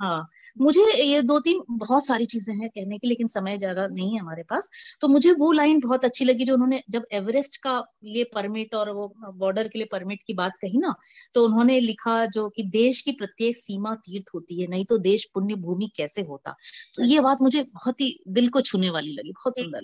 हाँ। 0.01 0.27
मुझे 0.57 0.83
ये 0.95 1.21
दो 1.23 1.39
तीन 1.41 1.61
बहुत 1.73 2.07
सारी 2.07 2.25
चीज़ें 2.27 2.55
हैं 2.55 2.69
कहने 2.71 2.99
की 2.99 3.09
लेकिन 3.09 3.27
समय 3.29 3.57
ज़्यादा 3.59 3.87
नहीं 3.89 4.13
है 4.13 4.21
हमारे 4.21 4.43
पास। 4.45 4.69
तो 5.01 5.09
मुझे 5.09 5.33
वो 5.35 5.51
लाइन 5.53 5.81
बहुत 5.81 6.05
अच्छी 6.05 6.25
लगी 6.25 6.45
जो 6.45 6.55
उन्होंने 6.55 6.83
जब 6.91 7.07
एवरेस्ट 7.13 7.57
का 7.63 7.79
लिए 8.05 8.25
परमिट 8.35 8.75
और 8.75 8.91
वो 8.93 9.09
बॉर्डर 9.35 9.69
के 9.69 9.79
लिए 9.79 9.89
परमिट 9.93 10.23
की 10.27 10.35
बात 10.37 10.53
कही 10.63 10.79
ना 10.81 10.95
तो 11.35 11.45
उन्होंने 11.45 11.81
लिखा 11.83 12.25
जो 12.29 12.49
कि 12.51 12.63
देश 12.73 13.01
की 13.03 13.13
प्रत्येक 13.15 13.57
सीमा 13.59 13.95
तीर्थ 14.03 14.31
होती 14.35 14.61
है 14.61 14.67
नहीं 14.69 14.85
तो 14.87 14.99
देश 15.01 15.25
पुण्य 15.35 15.55
भूमि 15.61 15.91
कैसे 15.97 16.23
होता? 16.25 16.55
तो 16.95 17.05
ये 17.05 17.21
बात 17.23 17.43
मुझे 17.43 17.63
बहुत 17.65 18.01
ही 18.01 18.17
दिल 18.31 18.49
को 18.51 18.61
छूने 18.63 18.91
वाली 18.91 19.15
लगी 19.15 19.33
बहुत 19.35 19.59
सुंदर 19.59 19.83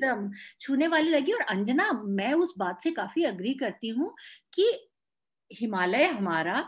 छूने 0.61 0.87
वाली 0.89 1.09
लगी 1.11 1.33
और 1.33 1.41
अंजना 1.47 1.91
मैं 2.11 2.33
उस 2.35 2.55
बात 2.59 2.83
से 2.83 2.91
काफ़ी 2.93 3.25
अग्री 3.25 3.55
करती 3.57 3.89
हूँ 3.91 4.15
कि 4.55 4.71
हिमालय 5.51 6.07
हमारा 6.09 6.61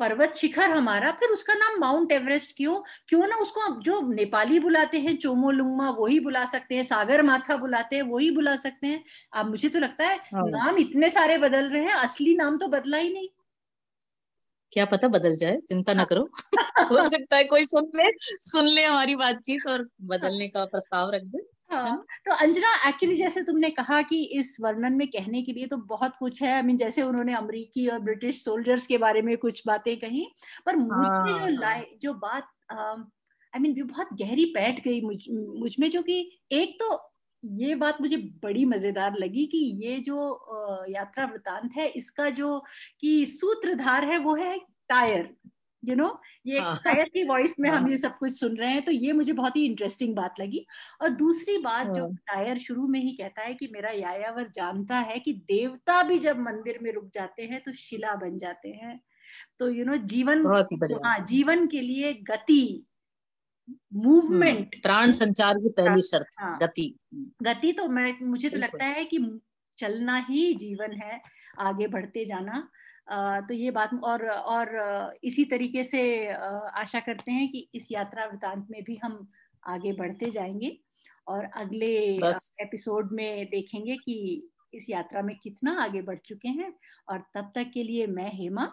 पर्वत 0.00 0.34
शिखर 0.36 0.70
हमारा 0.70 1.10
फिर 1.12 1.28
उसका 1.28 1.54
नाम 1.54 1.80
माउंट 1.80 2.12
एवरेस्ट 2.12 2.56
क्यों? 2.56 2.82
क्यों 3.08 3.26
ना 3.26 3.36
उसको 3.36 3.80
जो 3.80 4.00
नेपाली 4.12 4.60
बुलाते 4.60 4.98
हैं 4.98 5.16
चोमोलुंगमा 5.16 5.90
वही 5.90 6.20
बुला 6.20 6.44
सकते 6.44 6.74
हैं 6.74 6.82
सागर 6.82 7.22
माथा 7.22 7.56
बुलाते 7.56 7.96
हैं 7.96 8.02
वही 8.02 8.30
बुला 8.30 8.56
सकते 8.56 8.86
हैं। 8.86 9.04
अब 9.32 9.50
मुझे 9.50 9.68
तो 9.68 9.78
लगता 9.78 10.04
है 10.04 10.16
हाँ। 10.16 10.48
नाम 10.50 10.78
इतने 10.78 11.10
सारे 11.10 11.38
बदल 11.38 11.70
रहे 11.70 11.82
हैं 11.82 11.92
असली 11.92 12.34
नाम 12.34 12.58
तो 12.58 12.68
बदला 12.68 12.98
ही 12.98 13.12
नहीं। 13.12 13.28
क्या 14.72 14.84
पता 14.84 15.08
बदल 15.08 15.36
जाए 15.36 15.56
चिंता 15.68 15.92
ना 15.94 15.98
हाँ। 15.98 16.06
करो। 16.06 16.30
हो 16.92 17.08
सकता 17.08 17.36
है 17.36 17.44
कोई 17.44 17.64
सुन 17.64 17.90
ले 17.94 18.10
सुन 18.20 18.66
ले 18.68 18.84
हमारी 18.84 19.16
बातचीत 19.16 19.66
और 19.68 19.88
बदलने 20.02 20.48
का 20.48 20.64
प्रस्ताव 20.64 21.10
रख 21.10 21.22
दे। 21.22 21.38
हाँ 21.70 22.04
तो 22.26 22.32
अंजना 22.34 22.74
एक्चुअली 22.88 23.16
जैसे 23.16 23.42
तुमने 23.42 23.70
कहा 23.70 24.02
कि 24.02 24.22
इस 24.38 24.56
वर्णन 24.60 24.92
में 24.92 25.06
कहने 25.08 25.42
के 25.42 25.52
लिए 25.52 25.66
तो 25.66 25.76
बहुत 25.76 26.16
कुछ 26.16 26.42
है। 26.42 26.52
आई 26.54 26.60
I 26.60 26.64
मीन 26.64 26.76
mean, 26.76 26.84
जैसे 26.84 27.02
उन्होंने 27.02 27.34
अमेरिकी 27.34 27.86
और 27.88 27.98
ब्रिटिश 27.98 28.44
सोल्जर्स 28.44 28.86
के 28.86 28.98
बारे 28.98 29.22
में 29.22 29.36
कुछ 29.36 29.62
बातें 29.66 29.96
कही 30.00 30.26
पर 30.66 30.76
मुझे 30.76 30.90
जो 30.92 31.36
हाँ, 31.36 31.74
हाँ। 31.74 31.84
जो 32.02 32.14
बात 32.14 32.48
आई 32.72 33.60
मीन 33.60 33.86
बहुत 33.86 34.08
गहरी 34.12 34.44
बैठ 34.44 34.80
गई 34.84 35.00
मुझ 35.00 35.16
मुझमें 35.60 35.90
जो 35.90 36.02
कि 36.02 36.40
एक 36.52 36.76
तो 36.80 37.06
ये 37.44 37.74
बात 37.74 38.00
मुझे 38.00 38.16
बड़ी 38.16 38.64
मज़ेदार 38.64 39.14
लगी 39.16 39.46
कि 39.46 39.58
ये 39.86 39.98
जो 39.98 40.16
यात्रा 40.88 41.24
वृतांत 41.24 41.72
है 41.76 41.88
इसका 41.88 42.30
जो 42.30 42.58
कि 43.00 43.26
सूत्रधार 43.26 44.04
है 44.04 44.18
वो 44.18 44.34
है 44.34 44.58
टायर। 44.88 45.36
यू 45.82 45.94
नो 45.96 46.20
ये 46.46 46.60
हाँ। 46.60 46.76
की 46.86 47.24
वॉइस 47.24 47.56
में 47.60 47.70
हम 47.70 47.82
हाँ। 47.82 47.90
ये 47.90 47.96
सब 47.96 48.18
कुछ 48.18 48.38
सुन 48.40 48.56
रहे 48.56 48.70
हैं 48.70 48.82
तो 48.82 48.92
ये 48.92 49.12
मुझे 49.12 49.32
बहुत 49.32 49.56
ही 49.56 49.64
इंटरेस्टिंग 49.66 50.14
बात 50.16 50.34
लगी। 50.40 50.66
और 51.02 51.08
दूसरी 51.08 51.58
बात 51.58 51.86
जो 51.86 52.06
टायर 52.26 52.48
हाँ। 52.48 52.56
शुरू 52.56 52.86
में 52.88 53.00
ही 53.00 53.12
कहता 53.12 53.42
है 53.42 53.54
कि 53.54 53.68
मेरा 53.72 53.90
यायावर 53.90 54.48
जानता 54.48 54.98
है 54.98 55.18
कि 55.18 55.32
देवता 55.32 56.02
भी 56.02 56.18
जब 56.18 56.38
मंदिर 56.38 56.78
में 56.82 56.92
रुक 56.92 57.10
जाते 57.14 57.42
हैं 57.42 57.60
तो 57.60 57.72
शिला 57.72 58.14
बन 58.14 58.38
जाते 58.38 58.68
हैं। 58.68 59.00
तो 59.58 59.68
यू 59.70 59.84
नो 59.84 59.96
जीवन 59.96 60.46
हाँ 61.04 61.18
जीवन 61.24 61.66
के 61.66 61.80
लिए 61.80 62.12
गति 62.12 62.86
मूवमेंट 63.94 64.58
हम्म, 64.58 64.80
प्राण 64.82 65.10
संचार 65.10 65.54
की 65.54 65.70
पहली 65.70 66.00
शर्त 66.02 66.26
हाँ, 66.40 66.58
गति। 66.62 66.94
गति 67.42 67.72
तो 67.72 67.88
मैं 67.88 68.12
मुझे 68.22 68.48
तो 68.50 68.58
लगता 68.58 68.84
है 68.84 69.04
कि 69.04 69.40
चलना 69.78 70.16
ही 70.28 70.54
जीवन 70.54 70.92
है 70.92 71.20
आगे 71.58 71.86
बढ़ते 71.86 72.24
जाना। 72.24 72.68
तो 73.48 73.54
ये 73.54 73.70
बात 73.70 73.90
और 74.04 74.26
और 74.28 74.70
इसी 75.24 75.44
तरीके 75.44 75.84
से 75.84 76.02
आशा 76.80 77.00
करते 77.00 77.32
हैं 77.32 77.48
कि 77.48 77.68
इस 77.74 77.88
यात्रा 77.92 78.26
वृतांत 78.26 78.66
में 78.70 78.82
भी 78.84 78.96
हम 78.96 79.28
आगे 79.68 79.92
बढ़ते 79.92 80.30
जाएँगे 80.30 80.78
और 81.28 81.44
अगले 81.56 81.90
एपिसोड 82.62 83.12
में 83.12 83.46
देखेंगे 83.46 83.96
कि 83.96 84.16
इस 84.74 84.86
यात्रा 84.90 85.22
में 85.22 85.36
कितना 85.38 85.82
आगे 85.84 86.02
बढ़ 86.02 86.18
चुके 86.18 86.48
हैं। 86.48 86.72
और 87.08 87.24
तब 87.34 87.52
तक 87.54 87.70
के 87.74 87.82
लिए 87.82 88.06
मैं 88.06 88.30
हेमा। 88.34 88.72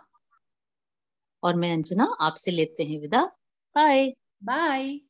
और 1.43 1.55
मैं 1.55 1.71
अंजना 1.73 2.07
आपसे 2.21 2.51
लेते 2.51 2.83
हैं 2.83 2.99
विदा। 3.01 3.29
बाय। 3.75 4.13
बाय। 4.41 5.07